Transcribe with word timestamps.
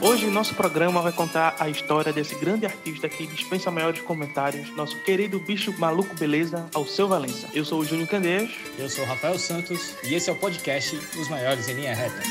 Hoje 0.00 0.26
nosso 0.26 0.54
programa 0.54 1.00
vai 1.00 1.12
contar 1.12 1.56
a 1.58 1.68
história 1.68 2.12
desse 2.12 2.34
grande 2.34 2.66
artista 2.66 3.08
que 3.08 3.26
dispensa 3.26 3.70
maiores 3.70 4.02
comentários, 4.02 4.74
nosso 4.76 4.96
querido 5.00 5.38
bicho 5.38 5.74
maluco 5.78 6.14
beleza, 6.16 6.66
ao 6.74 6.86
seu 6.86 7.08
Valença. 7.08 7.48
Eu 7.54 7.64
sou 7.64 7.80
o 7.80 7.84
Júnior 7.84 8.08
Candeias. 8.08 8.50
Eu 8.78 8.88
sou 8.88 9.04
o 9.04 9.06
Rafael 9.06 9.38
Santos 9.38 9.94
e 10.04 10.14
esse 10.14 10.28
é 10.28 10.32
o 10.32 10.36
podcast 10.36 10.96
Os 11.18 11.28
Maiores 11.28 11.68
em 11.68 11.74
Linha 11.74 11.94
Reta. 11.94 12.22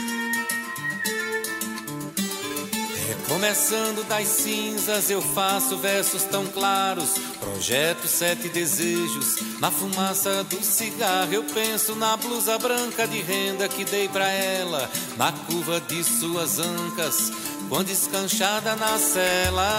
Começando 3.28 4.08
das 4.08 4.28
cinzas 4.28 5.10
eu 5.10 5.22
faço 5.22 5.78
versos 5.78 6.24
tão 6.24 6.46
claros, 6.48 7.16
projeto 7.40 8.08
sete 8.08 8.48
desejos. 8.50 9.60
Na 9.60 9.72
fumaça 9.72 10.44
do 10.44 10.64
cigarro 10.64 11.34
eu 11.34 11.44
penso 11.44 11.96
na 11.96 12.16
blusa 12.16 12.58
branca 12.58 13.08
de 13.08 13.22
renda 13.22 13.68
que 13.68 13.84
dei 13.84 14.08
pra 14.08 14.28
ela, 14.30 14.90
na 15.18 15.32
curva 15.32 15.82
de 15.82 16.04
suas 16.04 16.60
ancas, 16.60 17.32
quando 17.70 17.90
escanchada 17.90 18.76
na 18.76 18.98
cela. 18.98 19.70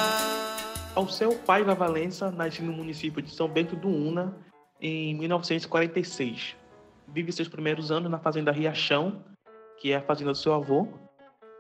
Ao 0.95 1.09
seu 1.09 1.35
pai 1.35 1.63
Valença 1.63 2.31
nasce 2.31 2.63
no 2.63 2.73
município 2.73 3.21
de 3.23 3.31
São 3.31 3.49
Bento 3.49 3.77
do 3.77 3.89
Una 3.89 4.35
em 4.81 5.15
1946. 5.15 6.57
Vive 7.09 7.33
seus 7.33 7.49
primeiros 7.49 7.91
anos 7.91 8.11
na 8.11 8.19
fazenda 8.19 8.51
Riachão, 8.51 9.23
que 9.79 9.93
é 9.93 9.97
a 9.97 10.03
fazenda 10.03 10.33
do 10.33 10.39
seu 10.39 10.55
avô, 10.55 10.89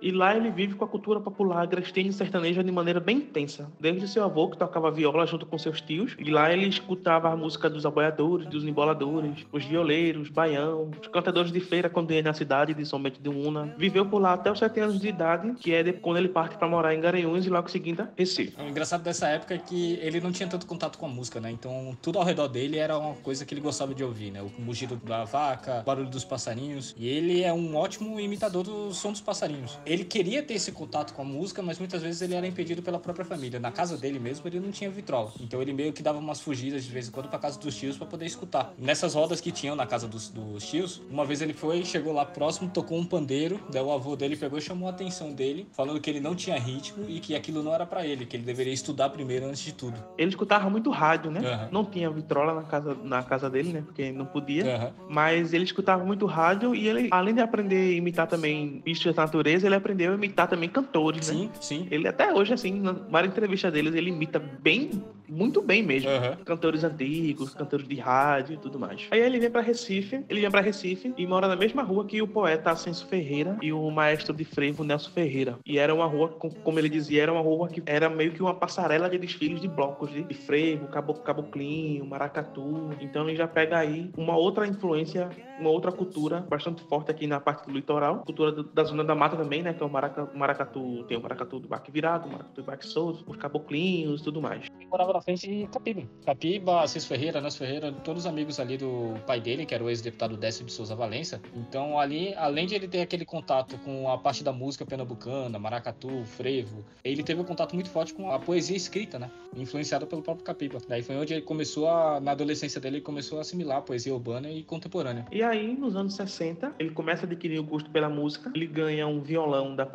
e 0.01 0.11
lá 0.11 0.37
ele 0.37 0.51
vive 0.51 0.75
com 0.75 0.85
a 0.85 0.89
cultura 0.89 1.21
popular 1.21 1.63
agrestine 1.63 2.11
e 2.11 2.13
sertaneja 2.13 2.63
de 2.63 2.71
maneira 2.71 3.01
bem 3.01 3.19
intensa. 3.19 3.71
Desde 3.81 4.07
seu 4.09 4.25
avô, 4.25 4.49
que 4.49 4.59
tocava 4.59 4.91
viola 4.91 5.27
junto 5.27 5.47
com 5.47 5.59
seus 5.59 5.81
tios, 5.81 6.15
e 6.19 6.31
lá 6.31 6.53
ele 6.53 6.67
escutava 6.67 7.31
a 7.31 7.37
música 7.37 7.69
dos 7.71 7.87
aboiadores, 7.87 8.47
dos 8.47 8.65
emboladores, 8.65 9.47
os 9.51 9.65
violeiros, 9.65 10.29
baião, 10.29 10.91
os 11.01 11.09
cantadores 11.09 11.51
de 11.51 11.61
feira 11.61 11.89
quando 11.89 12.13
ia 12.13 12.23
na 12.23 12.35
cidade 12.35 12.75
de 12.75 12.85
São 12.85 13.01
Bento 13.01 13.21
de 13.21 13.29
Una. 13.29 13.75
Viveu 13.79 14.07
por 14.07 14.21
lá 14.21 14.35
até 14.35 14.51
os 14.51 14.59
sete 14.59 14.81
anos 14.81 15.01
de 15.01 15.09
idade, 15.09 15.55
que 15.55 15.73
é 15.73 15.93
quando 15.93 16.19
ele 16.19 16.29
parte 16.29 16.57
para 16.57 16.69
morar 16.69 16.95
em 16.95 17.01
Garanhuns 17.01 17.47
e 17.47 17.51
logo 17.51 17.69
seguinte 17.69 18.03
Recife. 18.17 18.55
O 18.61 18.69
engraçado 18.69 19.03
dessa 19.03 19.29
época 19.29 19.55
é 19.55 19.59
que 19.59 19.95
ele 20.03 20.21
não 20.21 20.33
tinha 20.33 20.49
tanto 20.49 20.67
contato 20.67 20.99
com 20.99 21.07
a 21.07 21.09
música, 21.09 21.41
né? 21.41 21.51
Então 21.51 21.97
tudo 22.03 22.19
ao 22.19 22.25
redor 22.25 22.49
dele 22.49 22.77
era 22.77 22.99
uma 22.99 23.15
coisa 23.15 23.45
que 23.45 23.55
ele 23.55 23.61
gostava 23.61 23.95
de 23.95 24.05
ouvir, 24.05 24.31
né? 24.31 24.43
O 24.43 24.61
mugido 24.61 24.97
da 24.97 25.25
vaca, 25.25 25.81
o 25.81 25.85
barulho 25.85 26.09
dos 26.09 26.25
passarinhos. 26.25 26.95
E 26.99 27.09
ele 27.09 27.43
é 27.43 27.53
um 27.53 27.77
ótimo 27.77 28.21
imitador 28.21 28.65
do 28.65 28.93
som 28.93 29.13
dos 29.13 29.21
passarinhos 29.21 29.79
ele 29.87 30.05
queria 30.05 30.43
ter 30.43 30.55
esse 30.55 30.73
contato 30.73 31.15
com 31.15 31.23
a 31.23 31.25
música, 31.25 31.63
mas 31.63 31.79
muitas 31.79 32.03
vezes 32.03 32.21
ele 32.21 32.35
era 32.35 32.47
impedido 32.47 32.83
pela 32.83 32.99
própria 32.99 33.25
família. 33.25 33.61
Na 33.61 33.71
casa 33.71 33.97
dele 33.97 34.19
mesmo, 34.19 34.47
ele 34.49 34.61
não 34.61 34.71
tinha 34.71 34.91
vitrola. 34.91 35.33
Então 35.41 35.63
ele 35.63 35.73
meio 35.73 35.93
que 35.93 36.03
dava 36.03 36.19
umas 36.19 36.41
fugidas 36.41 36.85
de 36.85 36.91
vez 36.91 37.09
em 37.09 37.11
quando 37.11 37.29
pra 37.29 37.39
casa 37.39 37.59
dos 37.59 37.75
tios 37.77 37.97
para 37.97 38.07
poder 38.07 38.27
escutar. 38.27 38.75
Nessas 38.77 39.15
rodas 39.15 39.41
que 39.41 39.53
tinham 39.53 39.77
na 39.77 39.87
casa 39.87 40.09
dos, 40.09 40.29
dos 40.29 40.67
tios, 40.67 41.01
uma 41.11 41.25
vez 41.25 41.41
ele 41.41 41.53
foi, 41.53 41.85
chegou 41.85 42.13
lá 42.13 42.25
próximo, 42.25 42.69
tocou 42.69 42.99
um 42.99 43.07
pandeiro, 43.07 43.61
daí 43.71 43.83
o 43.83 43.93
avô 43.93 44.17
dele 44.17 44.37
pegou 44.37 44.59
e 44.59 44.63
chamou 44.63 44.89
a 44.89 44.91
atenção 44.91 45.33
dele, 45.33 45.69
falando 45.73 46.01
que 46.01 46.11
ele 46.11 46.21
não 46.21 46.35
tinha 46.35 46.59
ritmo 46.59 47.05
e 47.09 47.21
que 47.21 47.35
aquilo 47.37 47.63
não 47.63 47.73
era 47.73 47.87
para 47.87 48.05
ele, 48.05 48.27
que 48.27 48.37
ele 48.37 48.45
deveria 48.45 48.73
estudar 48.73 49.11
primeiro 49.11 49.47
antes 49.47 49.63
de 49.63 49.73
tudo. 49.73 50.03
Ele 50.19 50.31
escutava 50.31 50.69
muito 50.69 50.91
rádio, 50.91 51.31
né? 51.31 51.41
Uhum. 51.41 51.69
Não 51.71 51.85
tinha 51.85 52.11
vitrola 52.11 52.55
na 52.55 52.63
casa, 52.65 52.97
na 53.05 53.23
casa 53.23 53.49
dele, 53.49 53.73
né? 53.73 53.83
Porque 53.83 54.11
não 54.11 54.27
podia. 54.27 54.65
Uhum. 54.65 54.93
Mas 55.09 55.53
ele 55.53 55.65
escutava 55.65 56.05
muito 56.05 56.27
rádio 56.27 56.75
e 56.75 56.89
ele, 56.89 57.09
além 57.11 57.35
de 57.35 57.41
aprender 57.41 57.77
a 57.77 57.93
imitar 57.93 58.27
também 58.27 58.81
bichos 58.85 59.15
da 59.15 59.23
natureza, 59.23 59.67
ele 59.67 59.76
aprendeu 59.77 60.15
imitar 60.15 60.49
também 60.49 60.69
cantores, 60.69 61.27
sim, 61.27 61.47
né? 61.47 61.51
Sim, 61.61 61.85
sim. 61.85 61.89
Ele 61.91 62.09
até 62.09 62.33
hoje, 62.33 62.53
assim, 62.53 62.81
na 62.81 62.93
várias 62.93 63.33
entrevistas 63.33 63.73
deles, 63.73 63.95
ele 63.95 64.11
imita 64.11 64.39
bem, 64.39 64.91
muito 65.29 65.63
bem 65.63 65.83
mesmo. 65.83 66.11
Uhum. 66.11 66.45
Cantores 66.45 66.85
antigos, 66.85 67.55
cantores 67.55 67.87
de 67.87 67.97
rádio 67.97 68.55
e 68.55 68.57
tudo 68.57 68.79
mais. 68.79 69.07
Aí 69.11 69.21
ele 69.21 69.39
vem 69.39 69.51
para 69.51 69.61
Recife, 69.61 70.25
ele 70.29 70.41
vem 70.41 70.51
para 70.51 70.61
Recife 70.61 71.13
e 71.17 71.27
mora 71.27 71.49
na 71.49 71.57
mesma 71.57 71.83
rua 71.83 72.05
que 72.05 72.21
o 72.23 72.29
poeta 72.29 72.71
Ascenso 72.71 73.07
Ferreira 73.07 73.57
e 73.63 73.73
o 73.73 73.91
maestro 73.91 74.35
de 74.35 74.45
frevo 74.45 74.85
Nelson 74.85 75.11
Ferreira. 75.11 75.59
E 75.65 75.79
era 75.79 75.95
uma 75.95 76.07
rua, 76.07 76.29
como 76.29 76.79
ele 76.79 76.89
dizia, 76.89 77.23
era 77.23 77.33
uma 77.33 77.41
rua 77.41 77.69
que 77.69 77.83
era 77.87 78.09
meio 78.09 78.33
que 78.33 78.43
uma 78.43 78.55
passarela 78.55 79.09
de 79.09 79.19
desfiles 79.19 79.61
de 79.61 79.69
blocos 79.69 80.11
de, 80.11 80.23
de 80.23 80.35
frevo, 80.35 80.89
caboclinho, 80.89 82.05
maracatu. 82.07 82.91
Então 83.01 83.29
ele 83.29 83.37
já 83.37 83.49
pega 83.49 83.79
aí 83.79 84.11
uma 84.17 84.37
outra 84.37 84.67
influência, 84.67 85.29
uma 85.59 85.71
outra 85.71 85.93
cultura 85.93 86.41
bastante 86.41 86.83
forte 86.83 87.11
aqui 87.11 87.27
na 87.27 87.41
parte 87.41 87.67
do 87.67 87.73
litoral, 87.73 88.19
cultura 88.21 88.53
do, 88.53 88.65
da 88.65 88.85
zona 88.85 89.05
da 89.05 89.15
mata 89.15 89.37
também, 89.37 89.63
né, 89.63 89.73
que 89.73 89.83
é 89.83 89.87
o 89.87 89.91
maracatu, 89.91 90.37
maracatu 90.37 91.05
tem 91.05 91.17
o 91.17 91.23
maracatu 91.23 91.59
do 91.59 91.69
baque 91.69 91.91
virado, 91.91 92.29
o 92.29 92.33
maracatu 92.33 92.61
do 92.61 92.65
baque 92.65 92.87
solto, 92.87 93.25
os 93.27 93.37
caboclinhos, 93.37 94.23
tudo 94.23 94.41
mais. 94.41 94.67
Ele 94.79 94.87
morava 94.87 95.13
na 95.13 95.21
frente 95.21 95.47
de 95.49 95.67
Capiba. 95.69 96.03
Capiba, 96.25 96.83
Assis 96.83 97.05
Ferreira, 97.05 97.41
Nas 97.41 97.57
Ferreira, 97.57 97.93
todos 97.93 98.25
os 98.25 98.27
amigos 98.27 98.61
ali 98.61 98.77
do 98.77 99.15
pai 99.27 99.41
dele, 99.41 99.67
que 99.67 99.75
era 99.75 99.83
o 99.83 99.89
ex-deputado 99.89 100.37
Décio 100.37 100.65
de 100.65 100.73
Souza 100.73 100.95
Valença. 100.95 101.41
Então 101.55 101.99
ali, 101.99 102.35
além 102.35 102.67
de 102.67 102.75
ele 102.75 102.89
ter 102.89 103.01
aquele 103.01 103.25
contato 103.25 103.79
com 103.79 104.11
a 104.11 104.19
parte 104.19 104.45
da 104.45 104.53
música 104.53 104.85
pernambucana, 104.85 105.59
maracatu, 105.59 106.25
frevo, 106.25 106.85
ele 107.05 107.23
teve 107.23 107.41
um 107.41 107.45
contato 107.45 107.75
muito 107.75 107.91
forte 107.91 108.15
com 108.15 108.31
a 108.31 108.39
poesia 108.39 108.77
escrita, 108.77 109.19
né? 109.19 109.31
Influenciada 109.57 110.07
pelo 110.07 110.23
próprio 110.23 110.45
Capiba. 110.45 110.79
Daí 110.89 111.03
foi 111.03 111.17
onde 111.17 111.33
ele 111.35 111.43
começou 111.43 111.89
a, 111.89 112.21
na 112.21 112.33
adolescência 112.33 112.81
dele, 112.81 112.97
ele 112.97 113.05
começou 113.05 113.39
a 113.39 113.41
assimilar 113.41 113.79
a 113.79 113.83
poesia 113.83 114.13
urbana 114.13 114.51
e 114.51 114.63
contemporânea. 114.63 115.25
E 115.31 115.43
aí, 115.47 115.77
nos 115.77 115.97
anos 115.97 116.15
60, 116.15 116.75
ele 116.79 116.91
começa 116.91 117.25
a 117.25 117.27
adquirir 117.27 117.59
o 117.59 117.65
gosto 117.65 117.91
pela 117.91 118.09
música, 118.09 118.51
ele 118.55 118.67
ganha 118.67 119.07
um 119.07 119.21
violão 119.21 119.75
da 119.75 119.87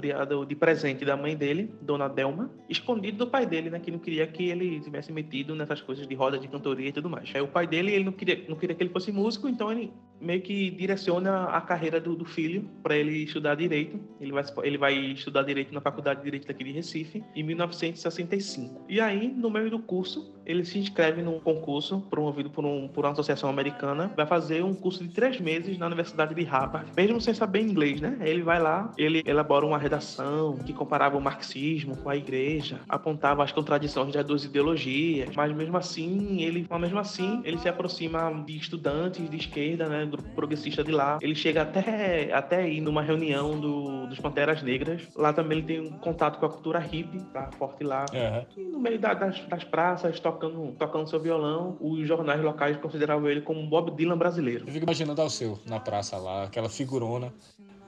de 0.47 0.55
presente 0.55 1.05
da 1.05 1.15
mãe 1.15 1.35
dele, 1.35 1.71
Dona 1.81 2.07
Delma, 2.07 2.49
escondido 2.67 3.19
do 3.19 3.27
pai 3.27 3.45
dele, 3.45 3.69
né, 3.69 3.79
que 3.79 3.91
não 3.91 3.99
queria 3.99 4.25
que 4.25 4.49
ele 4.49 4.79
tivesse 4.79 5.11
metido 5.11 5.53
nessas 5.53 5.81
coisas 5.81 6.07
de 6.07 6.15
roda 6.15 6.39
de 6.39 6.47
cantoria 6.47 6.89
e 6.89 6.91
tudo 6.91 7.09
mais. 7.09 7.29
Aí 7.35 7.41
o 7.41 7.47
pai 7.47 7.67
dele, 7.67 7.91
ele 7.91 8.05
não 8.05 8.11
queria, 8.11 8.43
não 8.47 8.55
queria 8.55 8.75
que 8.75 8.81
ele 8.81 8.89
fosse 8.89 9.11
músico, 9.11 9.47
então 9.47 9.71
ele 9.71 9.91
meio 10.19 10.41
que 10.41 10.69
direciona 10.69 11.45
a 11.45 11.59
carreira 11.59 11.99
do, 11.99 12.15
do 12.15 12.25
filho 12.25 12.69
para 12.83 12.95
ele 12.95 13.23
estudar 13.23 13.55
direito. 13.55 13.99
Ele 14.19 14.31
vai, 14.31 14.43
ele 14.63 14.77
vai 14.77 14.93
estudar 14.93 15.43
direito 15.43 15.73
na 15.73 15.81
Faculdade 15.81 16.19
de 16.19 16.25
Direito 16.25 16.47
daqui 16.47 16.63
de 16.63 16.71
Recife 16.71 17.23
em 17.35 17.43
1965. 17.43 18.85
E 18.87 19.01
aí, 19.01 19.27
no 19.27 19.49
meio 19.49 19.69
do 19.69 19.79
curso, 19.79 20.31
ele 20.45 20.63
se 20.63 20.77
inscreve 20.77 21.21
num 21.21 21.39
concurso 21.39 22.01
promovido 22.09 22.49
por, 22.49 22.65
um, 22.65 22.87
por 22.87 23.05
uma 23.05 23.11
associação 23.11 23.49
americana, 23.49 24.11
vai 24.15 24.25
fazer 24.25 24.63
um 24.63 24.73
curso 24.73 25.03
de 25.03 25.09
três 25.09 25.39
meses 25.41 25.77
na 25.77 25.87
Universidade 25.87 26.35
de 26.35 26.43
Harvard, 26.43 26.87
mesmo 26.95 27.19
sem 27.19 27.33
saber 27.33 27.61
inglês, 27.61 27.99
né? 27.99 28.17
Ele 28.21 28.41
vai 28.41 28.61
lá, 28.61 28.91
ele 28.97 29.23
elabora 29.25 29.65
uma 29.65 29.77
redação 29.77 30.57
que 30.57 30.73
comparava 30.73 31.17
o 31.17 31.21
marxismo 31.21 31.97
com 31.97 32.09
a 32.09 32.15
igreja, 32.15 32.79
apontava 32.87 33.43
as 33.43 33.51
contradições 33.51 34.13
das 34.13 34.25
duas 34.25 34.45
ideologias, 34.45 35.35
mas 35.35 35.55
mesmo 35.55 35.77
assim, 35.77 36.41
ele, 36.41 36.65
mas 36.69 36.81
mesmo 36.81 36.99
assim, 36.99 37.41
ele 37.43 37.57
se 37.57 37.67
aproxima 37.67 38.31
de 38.45 38.57
estudantes 38.57 39.29
de 39.29 39.37
esquerda, 39.37 39.87
né? 39.87 40.05
grupo 40.05 40.29
progressista 40.35 40.83
de 40.83 40.91
lá. 40.91 41.17
Ele 41.21 41.35
chega 41.35 41.61
até, 41.61 42.33
até 42.33 42.69
ir 42.69 42.81
numa 42.81 43.01
reunião 43.01 43.59
do, 43.59 44.07
dos 44.07 44.19
Panteras 44.19 44.61
Negras. 44.61 45.01
Lá 45.15 45.33
também 45.33 45.59
ele 45.59 45.67
tem 45.67 45.79
um 45.81 45.97
contato 45.97 46.39
com 46.39 46.45
a 46.45 46.49
cultura 46.49 46.79
hippie, 46.79 47.19
tá 47.33 47.49
forte 47.57 47.83
lá. 47.83 48.05
Uhum. 48.13 48.45
E 48.57 48.69
no 48.69 48.79
meio 48.79 48.99
da, 48.99 49.13
das, 49.13 49.39
das 49.41 49.63
praças, 49.63 50.19
tocando, 50.19 50.73
tocando 50.77 51.09
seu 51.09 51.19
violão, 51.19 51.77
os 51.79 52.07
jornais 52.07 52.41
locais 52.41 52.77
consideravam 52.77 53.29
ele 53.29 53.41
como 53.41 53.59
um 53.59 53.67
Bob 53.67 53.91
Dylan 53.91 54.17
brasileiro. 54.17 54.65
Eu 54.67 54.73
fico 54.73 54.85
imaginando 54.85 55.21
seu 55.31 55.59
na 55.65 55.79
praça 55.79 56.17
lá, 56.17 56.43
aquela 56.43 56.69
figurona, 56.69 57.33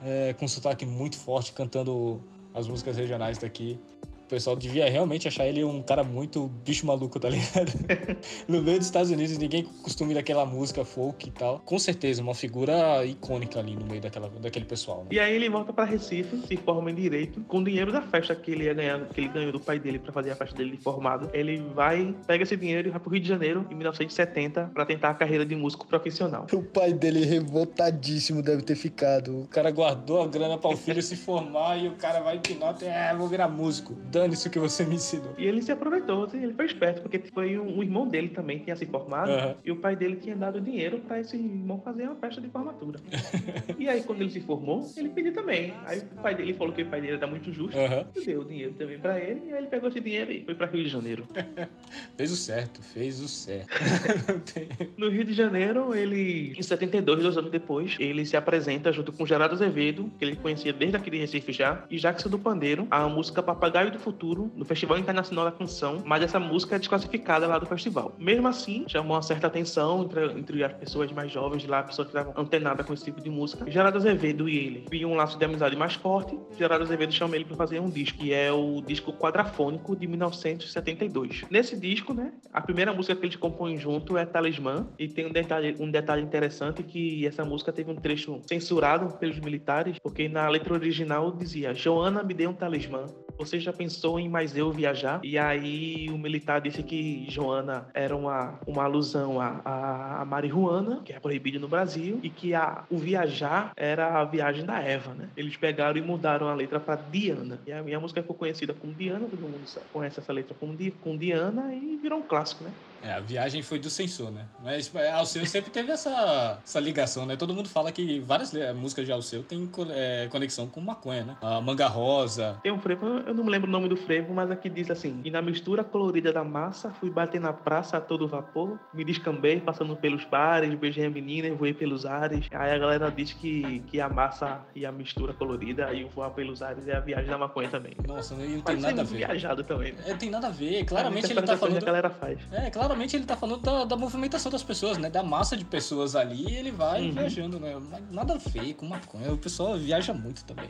é, 0.02 0.32
com 0.34 0.48
sotaque 0.48 0.84
muito 0.84 1.16
forte, 1.16 1.52
cantando 1.52 2.20
as 2.52 2.66
músicas 2.66 2.96
regionais 2.96 3.38
daqui. 3.38 3.78
O 4.24 4.26
pessoal 4.26 4.56
devia 4.56 4.88
realmente 4.88 5.28
achar 5.28 5.46
ele 5.46 5.62
um 5.62 5.82
cara 5.82 6.02
muito 6.02 6.48
bicho 6.64 6.86
maluco, 6.86 7.20
tá 7.20 7.28
ligado? 7.28 7.72
no 8.48 8.62
meio 8.62 8.78
dos 8.78 8.86
Estados 8.86 9.10
Unidos, 9.10 9.36
ninguém 9.36 9.64
costuma 9.82 10.12
ir 10.12 10.14
daquela 10.14 10.46
música 10.46 10.82
folk 10.82 11.28
e 11.28 11.30
tal. 11.30 11.60
Com 11.60 11.78
certeza, 11.78 12.22
uma 12.22 12.34
figura 12.34 13.04
icônica 13.04 13.58
ali 13.58 13.76
no 13.76 13.84
meio 13.84 14.00
daquela, 14.00 14.30
daquele 14.30 14.64
pessoal. 14.64 15.02
Né? 15.02 15.08
E 15.12 15.20
aí 15.20 15.34
ele 15.34 15.50
volta 15.50 15.74
para 15.74 15.84
Recife, 15.84 16.38
se 16.46 16.56
forma 16.56 16.90
em 16.90 16.94
Direito, 16.94 17.42
com 17.42 17.58
o 17.58 17.64
dinheiro 17.64 17.92
da 17.92 18.00
festa 18.00 18.34
que 18.34 18.50
ele 18.50 18.64
ia 18.64 18.72
ganhar, 18.72 18.98
que 19.08 19.20
ele 19.20 19.28
ganhou 19.28 19.52
do 19.52 19.60
pai 19.60 19.78
dele 19.78 19.98
para 19.98 20.10
fazer 20.10 20.30
a 20.30 20.36
festa 20.36 20.56
dele 20.56 20.70
de 20.70 20.82
formado. 20.82 21.28
Ele 21.34 21.58
vai, 21.74 22.16
pega 22.26 22.44
esse 22.44 22.56
dinheiro 22.56 22.88
e 22.88 22.90
vai 22.90 23.00
pro 23.00 23.10
Rio 23.10 23.20
de 23.20 23.28
Janeiro, 23.28 23.66
em 23.70 23.74
1970, 23.74 24.70
para 24.72 24.86
tentar 24.86 25.10
a 25.10 25.14
carreira 25.14 25.44
de 25.44 25.54
músico 25.54 25.86
profissional. 25.86 26.46
O 26.50 26.62
pai 26.62 26.94
dele 26.94 27.26
revoltadíssimo 27.26 28.40
deve 28.40 28.62
ter 28.62 28.74
ficado. 28.74 29.42
O 29.42 29.48
cara 29.48 29.70
guardou 29.70 30.22
a 30.22 30.26
grana 30.26 30.56
para 30.56 30.70
o 30.70 30.76
filho 30.78 31.02
se 31.02 31.14
formar 31.14 31.76
e 31.76 31.88
o 31.88 31.92
cara 31.92 32.20
vai 32.20 32.36
empinar, 32.36 32.74
é, 32.82 33.14
vou 33.14 33.28
virar 33.28 33.48
músico 33.48 33.92
dane-se 34.14 34.46
o 34.46 34.50
que 34.50 34.58
você 34.58 34.84
me 34.84 34.94
ensinou. 34.94 35.34
E 35.36 35.44
ele 35.44 35.60
se 35.60 35.72
aproveitou, 35.72 36.24
assim, 36.24 36.42
ele 36.42 36.54
foi 36.54 36.66
esperto, 36.66 37.02
porque 37.02 37.18
foi 37.32 37.58
um, 37.58 37.78
um 37.78 37.82
irmão 37.82 38.06
dele 38.06 38.28
também 38.28 38.60
tinha 38.60 38.76
se 38.76 38.86
formado 38.86 39.30
uhum. 39.30 39.54
e 39.64 39.72
o 39.72 39.76
pai 39.76 39.96
dele 39.96 40.16
tinha 40.16 40.36
dado 40.36 40.60
dinheiro 40.60 41.00
para 41.00 41.20
esse 41.20 41.36
irmão 41.36 41.80
fazer 41.84 42.04
uma 42.04 42.14
festa 42.14 42.40
de 42.40 42.48
formatura. 42.48 43.00
e 43.76 43.88
aí, 43.88 44.02
quando 44.02 44.22
ele 44.22 44.30
se 44.30 44.40
formou, 44.40 44.88
ele 44.96 45.08
pediu 45.08 45.32
também. 45.32 45.74
Aí 45.84 45.98
o 45.98 46.22
pai 46.22 46.34
dele 46.34 46.54
falou 46.54 46.72
que 46.72 46.82
o 46.82 46.86
pai 46.86 47.00
dele 47.00 47.16
era 47.16 47.26
muito 47.26 47.52
justo, 47.52 47.76
uhum. 47.76 48.06
e 48.14 48.24
deu 48.24 48.40
o 48.40 48.44
dinheiro 48.44 48.72
também 48.74 48.98
para 48.98 49.18
ele, 49.18 49.42
e 49.48 49.52
aí 49.52 49.58
ele 49.58 49.66
pegou 49.66 49.88
esse 49.88 50.00
dinheiro 50.00 50.30
e 50.30 50.44
foi 50.44 50.54
para 50.54 50.66
Rio 50.68 50.84
de 50.84 50.88
Janeiro. 50.88 51.26
fez 52.16 52.30
o 52.30 52.36
certo, 52.36 52.82
fez 52.82 53.20
o 53.20 53.28
certo. 53.28 53.68
no 54.96 55.08
Rio 55.08 55.24
de 55.24 55.32
Janeiro, 55.32 55.94
ele, 55.94 56.54
em 56.56 56.62
72, 56.62 57.22
dois 57.22 57.36
anos 57.36 57.50
depois, 57.50 57.96
ele 57.98 58.24
se 58.24 58.36
apresenta 58.36 58.92
junto 58.92 59.12
com 59.12 59.26
Gerardo 59.26 59.54
Azevedo, 59.54 60.10
que 60.18 60.24
ele 60.24 60.36
conhecia 60.36 60.72
desde 60.72 60.96
aquele 60.96 61.18
Recife 61.18 61.52
já, 61.52 61.84
e 61.90 61.96
Jackson 61.96 62.28
do 62.28 62.38
Pandeiro, 62.38 62.86
a 62.90 63.08
música 63.08 63.42
Papagaio 63.42 63.90
do 63.90 64.03
Futuro 64.04 64.52
no 64.54 64.64
Festival 64.64 64.98
Internacional 64.98 65.46
da 65.46 65.52
Canção, 65.52 66.02
mas 66.04 66.22
essa 66.22 66.38
música 66.38 66.76
é 66.76 66.78
desclassificada 66.78 67.46
lá 67.46 67.58
do 67.58 67.64
festival. 67.66 68.14
Mesmo 68.18 68.46
assim, 68.46 68.84
chamou 68.86 69.16
uma 69.16 69.22
certa 69.22 69.46
atenção 69.46 70.02
entre, 70.04 70.24
entre 70.38 70.62
as 70.62 70.72
pessoas 70.74 71.10
mais 71.10 71.32
jovens 71.32 71.62
de 71.62 71.68
lá, 71.68 71.82
pessoas 71.82 72.08
que 72.08 72.16
estavam 72.16 72.34
antenadas 72.40 72.84
com 72.84 72.92
esse 72.92 73.04
tipo 73.04 73.20
de 73.20 73.30
música. 73.30 73.68
Gerardo 73.70 73.96
Azevedo 73.96 74.48
e 74.48 74.58
ele 74.58 74.86
viam 74.90 75.12
um 75.12 75.14
laço 75.14 75.38
de 75.38 75.44
amizade 75.44 75.74
mais 75.74 75.94
forte. 75.94 76.38
Gerardo 76.56 76.84
Azevedo 76.84 77.12
chamou 77.12 77.34
ele 77.34 77.44
para 77.44 77.56
fazer 77.56 77.80
um 77.80 77.88
disco, 77.88 78.18
que 78.18 78.32
é 78.32 78.52
o 78.52 78.82
disco 78.82 79.12
quadrafônico 79.12 79.96
de 79.96 80.06
1972. 80.06 81.44
Nesse 81.50 81.78
disco, 81.78 82.12
né, 82.12 82.32
a 82.52 82.60
primeira 82.60 82.92
música 82.92 83.16
que 83.16 83.24
eles 83.24 83.36
compõem 83.36 83.78
junto 83.78 84.18
é 84.18 84.26
Talismã, 84.26 84.86
e 84.98 85.08
tem 85.08 85.26
um 85.26 85.32
detalhe, 85.32 85.74
um 85.80 85.90
detalhe 85.90 86.22
interessante 86.22 86.82
que 86.82 87.26
essa 87.26 87.44
música 87.44 87.72
teve 87.72 87.90
um 87.90 87.96
trecho 87.96 88.40
censurado 88.46 89.16
pelos 89.18 89.38
militares, 89.40 89.98
porque 89.98 90.28
na 90.28 90.48
letra 90.48 90.74
original 90.74 91.32
dizia: 91.32 91.74
Joana 91.74 92.22
me 92.22 92.34
deu 92.34 92.50
um 92.50 92.54
talismã. 92.54 93.06
Você 93.38 93.58
já 93.58 93.72
pensou 93.72 94.18
em 94.18 94.28
mais 94.28 94.56
eu 94.56 94.70
viajar? 94.70 95.20
E 95.24 95.36
aí 95.36 96.08
o 96.10 96.16
militar 96.16 96.60
disse 96.60 96.82
que 96.82 97.26
Joana 97.28 97.88
era 97.92 98.16
uma, 98.16 98.60
uma 98.66 98.84
alusão 98.84 99.40
a, 99.40 99.60
a, 99.64 100.22
a 100.22 100.24
marihuana, 100.24 101.02
que 101.04 101.12
é 101.12 101.18
proibido 101.18 101.58
no 101.58 101.68
Brasil, 101.68 102.20
e 102.22 102.30
que 102.30 102.54
a, 102.54 102.84
o 102.88 102.98
viajar 102.98 103.72
era 103.76 104.20
a 104.20 104.24
viagem 104.24 104.64
da 104.64 104.80
Eva, 104.80 105.14
né? 105.14 105.30
Eles 105.36 105.56
pegaram 105.56 105.98
e 105.98 106.02
mudaram 106.02 106.48
a 106.48 106.54
letra 106.54 106.78
para 106.78 106.96
Diana. 106.96 107.60
E 107.66 107.72
a 107.72 107.82
minha 107.82 107.98
música 107.98 108.22
ficou 108.22 108.36
conhecida 108.36 108.72
como 108.72 108.94
Diana, 108.94 109.28
todo 109.28 109.48
mundo 109.48 109.64
conhece 109.92 110.20
essa 110.20 110.32
letra 110.32 110.54
como, 110.54 110.76
com 111.00 111.16
Diana 111.16 111.74
e 111.74 111.96
virou 111.96 112.20
um 112.20 112.26
clássico, 112.26 112.64
né? 112.64 112.74
É, 113.04 113.12
a 113.12 113.20
viagem 113.20 113.60
foi 113.62 113.78
do 113.78 113.90
censor, 113.90 114.30
né? 114.30 114.46
Mas 114.62 114.90
é, 114.94 115.12
Alceu 115.12 115.44
sempre 115.44 115.70
teve 115.70 115.92
essa, 115.92 116.58
essa 116.64 116.80
ligação, 116.80 117.26
né? 117.26 117.36
Todo 117.36 117.52
mundo 117.52 117.68
fala 117.68 117.92
que 117.92 118.18
várias 118.20 118.52
músicas 118.74 119.04
de 119.04 119.12
Alceu 119.12 119.42
têm 119.42 119.70
é, 119.90 120.26
conexão 120.30 120.66
com 120.66 120.80
maconha, 120.80 121.22
né? 121.24 121.36
A 121.42 121.60
Manga 121.60 121.86
Rosa. 121.86 122.58
Tem 122.62 122.72
um 122.72 122.78
frevo, 122.78 123.06
eu 123.06 123.34
não 123.34 123.44
me 123.44 123.50
lembro 123.50 123.68
o 123.68 123.70
nome 123.70 123.88
do 123.90 123.96
frevo, 123.96 124.32
mas 124.32 124.50
aqui 124.50 124.70
diz 124.70 124.90
assim: 124.90 125.20
E 125.22 125.30
na 125.30 125.42
mistura 125.42 125.84
colorida 125.84 126.32
da 126.32 126.42
massa, 126.42 126.90
fui 126.98 127.10
bater 127.10 127.40
na 127.40 127.52
praça 127.52 127.98
a 127.98 128.00
todo 128.00 128.26
vapor, 128.26 128.78
me 128.94 129.04
descambei 129.04 129.60
passando 129.60 129.94
pelos 129.94 130.24
bares, 130.24 130.74
beijei 130.74 131.04
a 131.04 131.10
menina 131.10 131.48
e 131.48 131.50
voei 131.50 131.74
pelos 131.74 132.06
ares. 132.06 132.46
Aí 132.52 132.72
a 132.72 132.78
galera 132.78 133.10
diz 133.10 133.34
que, 133.34 133.80
que 133.80 134.00
a 134.00 134.08
massa 134.08 134.62
e 134.74 134.86
a 134.86 134.92
mistura 134.92 135.34
colorida 135.34 135.92
e 135.92 136.04
o 136.04 136.08
voar 136.08 136.30
pelos 136.30 136.62
ares 136.62 136.88
é 136.88 136.96
a 136.96 137.00
viagem 137.00 137.28
da 137.28 137.36
maconha 137.36 137.68
também. 137.68 137.94
Nossa, 138.06 138.34
não 138.34 138.62
tem 138.62 138.76
nada 138.76 139.02
a 139.02 139.04
ver. 139.04 139.18
viajado 139.18 139.62
também. 139.62 139.92
Né? 139.92 140.04
É, 140.06 140.14
tem 140.14 140.30
nada 140.30 140.46
a 140.46 140.50
ver. 140.50 140.84
Claramente 140.84 141.30
ele 141.30 141.42
tá 141.42 141.56
falando. 141.56 141.74
Que 141.74 141.82
a 141.82 141.86
galera 141.86 142.08
faz. 142.08 142.38
É, 142.52 142.70
claro 142.70 142.93
ele 143.02 143.24
tá 143.24 143.36
falando 143.36 143.60
da, 143.60 143.84
da, 143.84 143.96
movimentação 143.96 144.50
das 144.50 144.62
pessoas, 144.62 144.98
né? 144.98 145.10
Da 145.10 145.22
massa 145.22 145.56
de 145.56 145.64
pessoas 145.64 146.16
ali, 146.16 146.54
ele 146.54 146.70
vai 146.70 147.02
uhum. 147.02 147.12
viajando, 147.12 147.60
né? 147.60 147.74
Nada 148.10 148.38
feio 148.38 148.74
com 148.74 148.86
maconha. 148.86 149.32
O 149.32 149.38
pessoal 149.38 149.76
viaja 149.76 150.12
muito 150.12 150.44
também. 150.44 150.68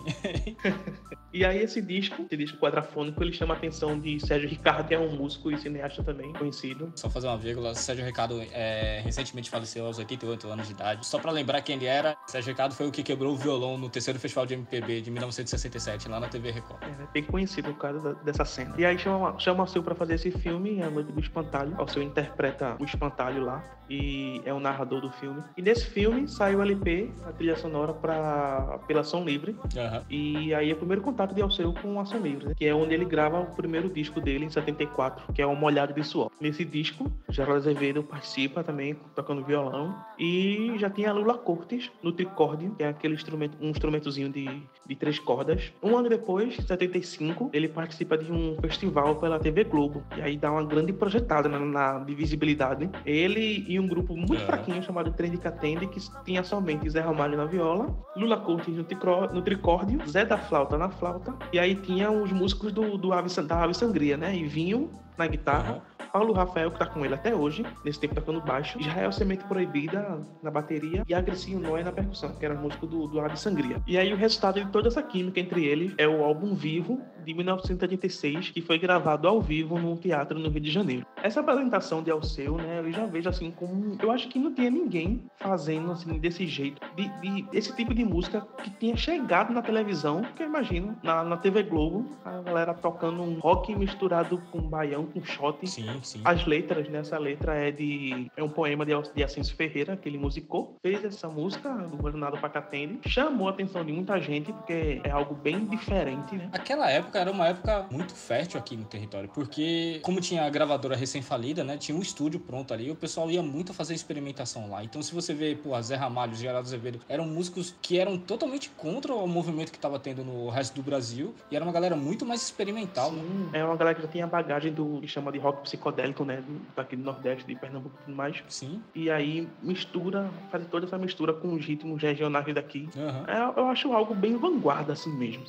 e 1.32 1.44
aí 1.44 1.59
esse 1.59 1.81
disco, 1.81 2.23
esse 2.23 2.37
disco 2.37 2.59
quadrafônico, 2.59 3.23
ele 3.23 3.32
chama 3.32 3.55
a 3.55 3.56
atenção 3.56 3.99
de 3.99 4.19
Sérgio 4.21 4.49
Ricardo, 4.49 4.88
que 4.88 4.94
é 4.94 4.99
um 4.99 5.15
músico 5.17 5.50
e 5.50 5.59
cineasta 5.59 6.03
também 6.03 6.32
conhecido. 6.32 6.93
Só 6.97 7.11
fazer 7.11 7.29
uma 7.29 7.37
vírgula, 7.38 7.75
Sérgio 7.75 8.05
Ricardo 8.05 8.41
é, 8.53 9.00
recentemente 9.05 9.50
faleceu 9.50 9.87
aos 9.87 9.99
88 9.99 10.49
anos 10.49 10.67
de 10.67 10.73
idade. 10.73 11.06
Só 11.06 11.19
para 11.19 11.31
lembrar 11.31 11.61
quem 11.62 11.76
ele 11.76 11.87
era, 11.87 12.17
Sérgio 12.26 12.50
Ricardo 12.50 12.75
foi 12.75 12.87
o 12.87 12.91
que 12.91 13.03
quebrou 13.03 13.35
o 13.35 13.37
violão 13.37 13.76
no 13.76 13.88
terceiro 13.88 14.19
festival 14.19 14.47
de 14.47 14.55
MPB 14.55 15.00
de 15.00 15.11
1967, 15.11 16.09
lá 16.09 16.21
na 16.21 16.29
TV 16.29 16.50
Record. 16.50 16.82
É, 16.82 17.12
bem 17.12 17.23
conhecido 17.23 17.71
o 17.71 17.75
cara 17.75 18.15
dessa 18.25 18.44
cena. 18.44 18.75
E 18.79 18.85
aí 18.85 18.99
chama, 18.99 19.38
chama 19.38 19.65
o 19.65 19.67
seu 19.67 19.82
para 19.82 19.94
fazer 19.94 20.15
esse 20.15 20.31
filme, 20.31 20.82
A 20.82 20.91
Noite 20.91 21.12
do 21.12 21.21
Espantalho, 21.21 21.75
ao 21.79 21.88
seu 21.88 22.03
interpreta 22.14 22.76
o 22.78 22.84
espantalho 22.84 23.43
lá 23.43 23.61
e 23.89 24.41
é 24.45 24.53
o 24.53 24.61
narrador 24.61 25.01
do 25.01 25.11
filme. 25.11 25.43
E 25.57 25.63
nesse 25.63 25.87
filme 25.87 26.29
saiu 26.29 26.59
o 26.59 26.63
LP, 26.63 27.11
a 27.27 27.33
trilha 27.33 27.57
sonora 27.57 27.93
pra, 27.93 28.79
pela 28.87 29.01
Ação 29.01 29.25
Livre. 29.25 29.53
Uhum. 29.53 30.03
E 30.09 30.55
aí 30.55 30.71
é 30.71 30.73
o 30.73 30.77
primeiro 30.77 31.03
contato 31.03 31.35
de 31.35 31.43
Alceu 31.43 31.73
com 31.73 31.99
a 31.99 32.03
Ação 32.03 32.21
Livre, 32.21 32.49
né? 32.49 32.55
que 32.57 32.67
é 32.67 32.75
onde 32.75 32.95
ele 32.95 33.05
grava 33.05 33.41
o 33.41 33.47
primeiro 33.47 33.89
disco 33.89 34.21
dele, 34.21 34.45
em 34.45 34.51
74, 34.51 35.33
que 35.33 35.43
é 35.43 35.47
O 35.47 35.55
Molhado 35.55 35.93
de 35.93 36.03
Suor. 36.05 36.31
Nesse 36.41 36.65
disco, 36.65 37.11
Geraldo 37.29 37.59
Azevedo 37.59 38.03
participa 38.03 38.63
também, 38.63 38.97
tocando 39.15 39.45
violão. 39.45 39.95
E 40.19 40.75
já 40.79 40.89
tinha 40.91 41.11
a 41.11 41.13
Lula 41.13 41.37
Cortes 41.39 41.91
no 42.03 42.13
tricórdio, 42.13 42.75
que 42.77 42.83
é 42.83 42.89
aquele 42.89 43.15
instrumento, 43.15 43.57
um 43.61 43.71
instrumentozinho 43.71 44.31
de, 44.31 44.63
de 44.87 44.97
três 44.97 45.19
cordas. 45.19 45.73
Um 45.83 45.97
ano 45.97 46.09
depois, 46.09 46.59
em 46.59 46.63
75, 46.63 47.51
ele 47.53 47.69
participa 47.69 48.17
de 48.17 48.31
um 48.33 48.57
festival 48.61 49.17
pela 49.17 49.39
TV 49.39 49.65
Globo. 49.65 50.03
E 50.17 50.23
aí 50.23 50.37
dá 50.37 50.51
uma 50.51 50.65
grande 50.65 50.93
projetada 50.93 51.49
na, 51.49 51.59
na 51.59 51.99
de 51.99 52.15
visibilidade. 52.15 52.89
Ele 53.05 53.65
e 53.75 53.81
um 53.81 53.88
grupo 53.88 54.17
muito 54.17 54.35
é. 54.35 54.47
fraquinho 54.47 54.82
chamado 54.82 55.12
Trem 55.12 55.31
de 55.31 55.38
Catende, 55.38 55.87
que 55.87 56.00
tinha 56.25 56.44
somente 56.44 56.88
Zé 56.88 57.00
Ramalho 57.00 57.37
na 57.37 57.44
viola, 57.44 57.94
Lula 58.17 58.37
Cortes 58.38 58.75
no, 58.75 58.87
no 59.32 59.43
tricórdio, 59.43 60.00
Zé 60.09 60.25
da 60.25 60.38
Flauta 60.38 60.79
na 60.79 60.88
flauta, 60.88 61.35
e 61.53 61.59
aí 61.59 61.75
tinha 61.75 62.11
os 62.11 62.31
músicos 62.31 62.73
do, 62.73 62.97
do 62.97 63.12
Ave, 63.12 63.29
da 63.43 63.62
Ave 63.62 63.75
Sangria, 63.75 64.17
né? 64.17 64.35
E 64.37 64.44
Vinho 64.44 64.91
na 65.16 65.26
guitarra. 65.26 65.75
Uhum. 65.75 65.94
Paulo 66.12 66.32
Rafael, 66.32 66.70
que 66.70 66.78
tá 66.78 66.87
com 66.87 67.05
ele 67.05 67.14
até 67.14 67.34
hoje, 67.34 67.66
nesse 67.84 67.99
tempo 67.99 68.14
tocando 68.14 68.40
baixo, 68.40 68.78
Israel 68.81 69.11
Semente 69.11 69.43
Proibida 69.44 70.20
na 70.40 70.50
bateria 70.50 71.02
e 71.08 71.12
Agressinho 71.12 71.58
Noé 71.58 71.82
na 71.82 71.90
percussão, 71.90 72.32
que 72.37 72.44
era 72.44 72.55
músico 72.55 72.87
do, 72.87 73.08
do 73.08 73.20
Ave 73.20 73.37
Sangria. 73.37 73.82
E 73.84 73.99
aí 73.99 74.12
o 74.12 74.16
resultado 74.16 74.62
de 74.62 74.70
toda 74.70 74.87
essa 74.87 75.02
química 75.02 75.40
entre 75.40 75.64
eles 75.64 75.93
é 75.99 76.06
o 76.06 76.22
álbum 76.22 76.55
Vivo, 76.55 77.02
de 77.25 77.34
1986, 77.34 78.50
que 78.50 78.61
foi 78.61 78.78
gravado 78.78 79.26
ao 79.26 79.40
vivo 79.40 79.78
num 79.78 79.96
teatro 79.96 80.38
no 80.38 80.50
Rio 80.50 80.61
de 80.61 80.70
Janeiro. 80.70 81.06
Essa 81.22 81.40
apresentação 81.40 82.02
de 82.02 82.11
Alceu, 82.11 82.56
né, 82.56 82.81
eu 82.81 82.93
já 82.93 83.06
vejo 83.06 83.28
assim 83.28 83.50
como. 83.50 83.96
Eu 84.00 84.11
acho 84.11 84.28
que 84.28 84.38
não 84.38 84.55
tinha 84.55 84.70
ninguém 84.70 85.25
fazendo 85.37 85.90
assim 85.90 86.19
desse 86.19 86.46
jeito, 86.46 86.81
de, 86.94 87.08
de 87.20 87.46
esse 87.52 87.75
tipo 87.75 87.94
de 87.94 88.05
música 88.05 88.46
que 88.62 88.70
tinha 88.70 88.96
chegado 88.96 89.52
na 89.52 89.62
televisão, 89.62 90.22
que 90.37 90.43
eu 90.43 90.46
imagino, 90.46 90.96
na, 91.02 91.25
na 91.25 91.37
TV 91.37 91.62
Globo, 91.62 92.06
a 92.25 92.43
galera 92.43 92.75
tocando 92.75 93.22
um 93.22 93.38
rock 93.38 93.75
misturado 93.75 94.40
com 94.50 94.61
baião, 94.61 95.04
com 95.06 95.23
shot. 95.25 95.67
Sim 95.67 95.85
sim. 96.03 96.21
As 96.25 96.47
letras, 96.47 96.89
né? 96.89 97.01
Essa 97.01 97.19
letra 97.19 97.55
é 97.55 97.71
de 97.71 98.31
é 98.37 98.43
um 98.43 98.49
poema 98.49 98.85
de, 98.85 98.93
de 99.15 99.25
Ascenso 99.25 99.55
Ferreira, 99.55 99.97
que 99.97 100.09
ele 100.09 100.19
musicou. 100.19 100.77
Fez 100.83 101.05
essa 101.05 101.29
música 101.29 101.71
do 101.71 101.97
Guardanado 101.97 102.39
Pacatende. 102.39 103.01
Chamou 103.06 103.49
a 103.49 103.51
atenção 103.51 103.85
de 103.85 103.93
muita 103.93 104.21
gente, 104.21 104.53
porque 104.53 105.01
é 105.03 105.11
algo 105.11 105.35
bem 105.35 105.65
diferente, 105.65 106.37
né? 106.37 106.49
Aquela 106.53 106.91
época 106.91 107.19
era 107.19 107.31
uma 107.31 107.49
época 107.49 107.87
muito 107.91 108.15
fértil 108.15 108.59
aqui 108.59 108.77
no 108.77 108.85
território, 108.85 109.29
porque 109.29 110.01
como 110.03 110.21
tinha 110.21 110.45
a 110.45 110.51
gravadora 110.51 110.97
recém-falida, 110.97 111.65
né? 111.65 111.77
Tinha 111.77 111.97
um 111.97 112.03
estúdio 112.03 112.41
pronto 112.41 112.73
ali, 112.73 112.91
o 112.91 112.95
pessoal 112.95 113.31
ia 113.31 113.43
muito 113.43 113.73
fazer 113.73 113.95
experimentação 113.95 114.71
lá. 114.71 114.85
Então, 114.85 115.03
se 115.03 115.15
você 115.15 115.35
vê, 115.35 115.55
pô, 115.55 115.81
Zé 115.81 115.97
Ramalho, 115.97 116.35
Geraldo 116.35 116.67
Azevedo, 116.67 117.00
eram 117.09 117.27
músicos 117.27 117.75
que 117.83 117.99
eram 117.99 118.19
totalmente 118.19 118.71
contra 118.71 119.15
o 119.15 119.27
movimento 119.27 119.71
que 119.71 119.79
estava 119.79 119.99
tendo 119.99 120.25
no 120.25 120.49
resto 120.49 120.75
do 120.75 120.83
Brasil, 120.83 121.35
e 121.50 121.57
era 121.57 121.65
uma 121.65 121.73
galera 121.73 121.97
muito 121.97 122.25
mais 122.25 122.43
experimental, 122.43 123.11
Sim, 123.11 123.49
né? 123.53 123.61
É 123.61 123.65
uma 123.65 123.77
galera 123.77 123.95
que 123.95 124.03
já 124.03 124.09
tinha 124.09 124.27
bagagem 124.27 124.73
do 124.73 124.94
que 125.00 125.08
chama 125.08 125.31
de 125.32 125.38
rock 125.38 125.62
psicodélico 125.62 125.85
psicodélico, 125.94 126.25
né? 126.25 126.43
Daqui 126.76 126.96
do 126.96 127.02
Nordeste, 127.02 127.46
de 127.46 127.55
Pernambuco 127.55 127.96
e 128.00 128.05
tudo 128.05 128.17
mais. 128.17 128.43
Sim. 128.49 128.83
E 128.95 129.11
aí 129.11 129.49
mistura, 129.62 130.30
faz 130.50 130.66
toda 130.66 130.87
essa 130.87 130.99
mistura 130.99 131.33
com 131.33 131.54
os 131.54 131.64
ritmos 131.64 132.02
regionais 132.02 132.54
daqui. 132.54 132.88
Uhum. 132.97 133.25
É, 133.26 133.61
eu 133.61 133.66
acho 133.69 133.92
algo 133.92 134.14
bem 134.14 134.37
vanguarda 134.37 134.92
assim 134.92 135.12
mesmo. 135.16 135.45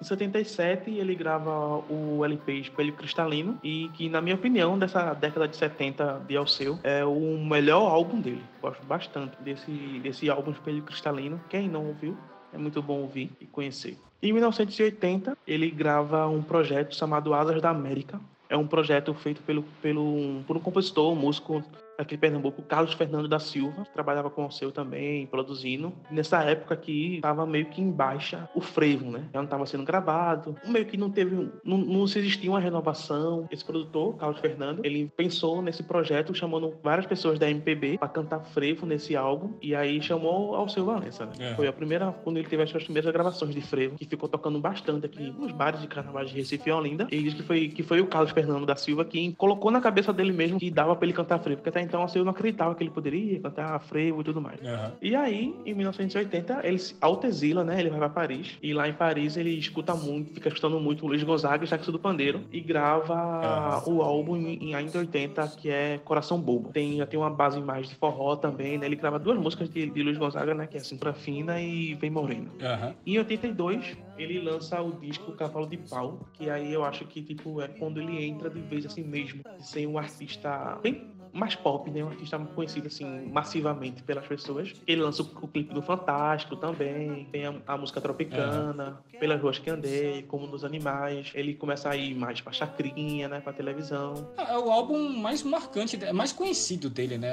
Em 0.00 0.04
77, 0.04 0.90
ele 0.90 1.14
grava 1.14 1.84
o 1.90 2.24
LP 2.24 2.54
Espelho 2.54 2.94
Cristalino, 2.94 3.60
e 3.62 3.90
que, 3.92 4.08
na 4.08 4.22
minha 4.22 4.34
opinião, 4.34 4.78
dessa 4.78 5.12
década 5.12 5.46
de 5.46 5.54
70 5.54 6.22
de 6.26 6.38
Alceu, 6.38 6.78
é 6.82 7.04
o 7.04 7.38
melhor 7.44 7.82
álbum 7.82 8.18
dele. 8.18 8.42
Gosto 8.62 8.82
bastante 8.86 9.36
desse, 9.42 9.70
desse 10.02 10.30
álbum 10.30 10.52
Espelho 10.52 10.82
Cristalino. 10.82 11.38
Quem 11.50 11.68
não 11.68 11.86
ouviu, 11.86 12.16
é 12.50 12.56
muito 12.56 12.80
bom 12.80 13.00
ouvir 13.00 13.30
e 13.38 13.44
conhecer. 13.44 13.98
Em 14.22 14.32
1980, 14.32 15.36
ele 15.46 15.70
grava 15.70 16.26
um 16.26 16.42
projeto 16.42 16.96
chamado 16.96 17.34
Asas 17.34 17.60
da 17.60 17.68
América, 17.68 18.18
é 18.50 18.56
um 18.56 18.66
projeto 18.66 19.14
feito 19.14 19.40
pelo, 19.42 19.62
pelo, 19.80 20.42
por 20.46 20.56
um 20.56 20.60
compositor, 20.60 21.12
um 21.12 21.16
músico 21.16 21.62
aqui 22.00 22.14
em 22.14 22.18
Pernambuco, 22.18 22.62
Carlos 22.62 22.92
Fernando 22.94 23.28
da 23.28 23.38
Silva, 23.38 23.84
que 23.84 23.92
trabalhava 23.92 24.30
com 24.30 24.46
o 24.46 24.50
seu 24.50 24.72
também, 24.72 25.26
produzindo. 25.26 25.92
Nessa 26.10 26.42
época 26.42 26.74
aqui, 26.74 27.16
estava 27.16 27.46
meio 27.46 27.66
que 27.66 27.80
em 27.80 27.90
baixa 27.90 28.48
o 28.54 28.60
frevo, 28.60 29.10
né? 29.10 29.24
Já 29.32 29.38
não 29.38 29.44
estava 29.44 29.66
sendo 29.66 29.84
gravado, 29.84 30.56
meio 30.66 30.86
que 30.86 30.96
não 30.96 31.10
teve, 31.10 31.50
não, 31.64 31.78
não 31.78 32.06
se 32.06 32.18
existia 32.18 32.50
uma 32.50 32.60
renovação. 32.60 33.48
Esse 33.50 33.64
produtor, 33.64 34.16
Carlos 34.16 34.40
Fernando, 34.40 34.84
ele 34.84 35.10
pensou 35.16 35.62
nesse 35.62 35.82
projeto, 35.82 36.34
chamando 36.34 36.74
várias 36.82 37.06
pessoas 37.06 37.38
da 37.38 37.50
MPB 37.50 37.98
para 37.98 38.08
cantar 38.08 38.40
frevo 38.40 38.86
nesse 38.86 39.16
álbum, 39.16 39.54
e 39.60 39.74
aí 39.74 40.00
chamou 40.02 40.54
ao 40.54 40.68
seu 40.68 40.84
Valença, 40.84 41.26
né? 41.26 41.32
É. 41.38 41.54
Foi 41.54 41.66
a 41.66 41.72
primeira, 41.72 42.12
quando 42.24 42.38
ele 42.38 42.48
teve 42.48 42.62
as 42.62 42.70
suas 42.70 42.84
primeiras 42.84 43.12
gravações 43.12 43.54
de 43.54 43.60
frevo, 43.60 43.96
que 43.96 44.06
ficou 44.06 44.28
tocando 44.28 44.58
bastante 44.58 45.06
aqui 45.06 45.30
nos 45.30 45.52
bares 45.52 45.80
de 45.80 45.86
carnaval 45.86 46.24
de 46.24 46.34
Recife 46.34 46.68
e 46.68 46.72
Olinda. 46.72 47.06
E 47.10 47.22
diz 47.22 47.34
que 47.34 47.42
foi, 47.42 47.68
que 47.68 47.82
foi 47.82 48.00
o 48.00 48.06
Carlos 48.06 48.32
Fernando 48.32 48.66
da 48.66 48.76
Silva 48.76 49.04
que 49.04 49.34
colocou 49.34 49.70
na 49.70 49.80
cabeça 49.80 50.12
dele 50.12 50.32
mesmo 50.32 50.58
que 50.58 50.70
dava 50.70 50.94
para 50.96 51.06
ele 51.06 51.12
cantar 51.12 51.38
frevo, 51.38 51.58
porque 51.58 51.68
até 51.68 51.80
Então, 51.90 52.04
assim, 52.04 52.20
eu 52.20 52.24
não 52.24 52.30
acreditava 52.30 52.72
que 52.72 52.84
ele 52.84 52.90
poderia 52.90 53.40
cantar 53.40 53.76
frevo 53.80 54.20
e 54.20 54.24
tudo 54.24 54.40
mais. 54.40 54.64
Aham. 54.64 54.92
E 55.02 55.16
aí, 55.16 55.52
em 55.66 55.74
1980, 55.74 56.60
ele 56.62 56.78
se 56.78 56.96
autoexila, 57.00 57.64
né? 57.64 57.80
Ele 57.80 57.90
vai 57.90 57.98
para 57.98 58.08
Paris. 58.08 58.56
E 58.62 58.72
lá 58.72 58.88
em 58.88 58.92
Paris 58.92 59.36
ele 59.36 59.50
escuta 59.58 59.92
muito, 59.96 60.32
fica 60.34 60.46
escutando 60.48 60.78
muito 60.78 61.04
o 61.04 61.08
Luiz 61.08 61.22
Gonzaga 61.24 61.64
e 61.64 61.66
Jackson 61.66 61.90
do 61.90 61.98
Pandeiro. 61.98 62.44
E 62.52 62.60
grava 62.60 63.14
Aham. 63.14 63.82
o 63.92 64.02
álbum 64.02 64.36
em, 64.36 64.68
em 64.68 64.74
ainda 64.76 65.00
80, 65.00 65.48
que 65.48 65.68
é 65.68 65.98
Coração 65.98 66.40
Bobo. 66.40 66.70
Tem, 66.72 66.96
já 66.96 67.06
tem 67.06 67.18
uma 67.18 67.28
base 67.28 67.60
mais 67.60 67.88
de 67.88 67.96
forró 67.96 68.36
também, 68.36 68.78
né? 68.78 68.86
Ele 68.86 68.94
grava 68.94 69.18
duas 69.18 69.36
músicas 69.36 69.68
de, 69.68 69.90
de 69.90 70.02
Luiz 70.04 70.16
Gonzaga, 70.16 70.54
né? 70.54 70.68
Que 70.68 70.76
é 70.76 70.80
Cintura 70.80 71.12
Fina 71.12 71.60
e 71.60 71.94
Vem 71.94 72.10
Morena. 72.10 72.52
Aham. 72.62 72.94
Em 73.04 73.18
82, 73.18 73.96
ele 74.16 74.38
lança 74.38 74.80
o 74.80 74.92
disco 74.92 75.32
Cavalo 75.32 75.66
de 75.66 75.76
Pau, 75.76 76.20
que 76.34 76.48
aí 76.48 76.72
eu 76.72 76.84
acho 76.84 77.04
que, 77.06 77.20
tipo, 77.20 77.60
é 77.60 77.66
quando 77.66 78.00
ele 78.00 78.24
entra 78.24 78.48
de 78.48 78.60
vez 78.60 78.86
assim 78.86 79.02
mesmo, 79.02 79.42
ser 79.58 79.88
um 79.88 79.98
artista 79.98 80.78
bem 80.82 81.10
mais 81.32 81.54
pop, 81.54 81.90
né? 81.90 82.02
Um 82.04 82.08
artista 82.08 82.38
conhecido, 82.38 82.86
assim, 82.86 83.04
massivamente 83.30 84.02
pelas 84.02 84.26
pessoas. 84.26 84.72
Ele 84.86 85.02
lança 85.02 85.22
o, 85.22 85.26
o 85.42 85.48
clipe 85.48 85.72
do 85.72 85.82
Fantástico 85.82 86.56
também, 86.56 87.26
tem 87.30 87.46
a, 87.46 87.54
a 87.66 87.76
música 87.76 88.00
Tropicana, 88.00 89.00
Pelas 89.18 89.40
Ruas 89.40 89.58
que 89.58 89.70
Andei, 89.70 90.22
Como 90.22 90.46
nos 90.46 90.64
Animais. 90.64 91.30
Ele 91.34 91.54
começa 91.54 91.90
a 91.90 91.96
ir 91.96 92.14
mais 92.14 92.40
pra 92.40 92.52
chacrinha, 92.52 93.28
né? 93.28 93.40
Pra 93.40 93.52
televisão. 93.52 94.28
É 94.36 94.58
o 94.58 94.70
álbum 94.70 95.16
mais 95.18 95.42
marcante, 95.42 96.02
é 96.02 96.12
mais 96.12 96.32
conhecido 96.32 96.88
dele, 96.88 97.18
né? 97.18 97.30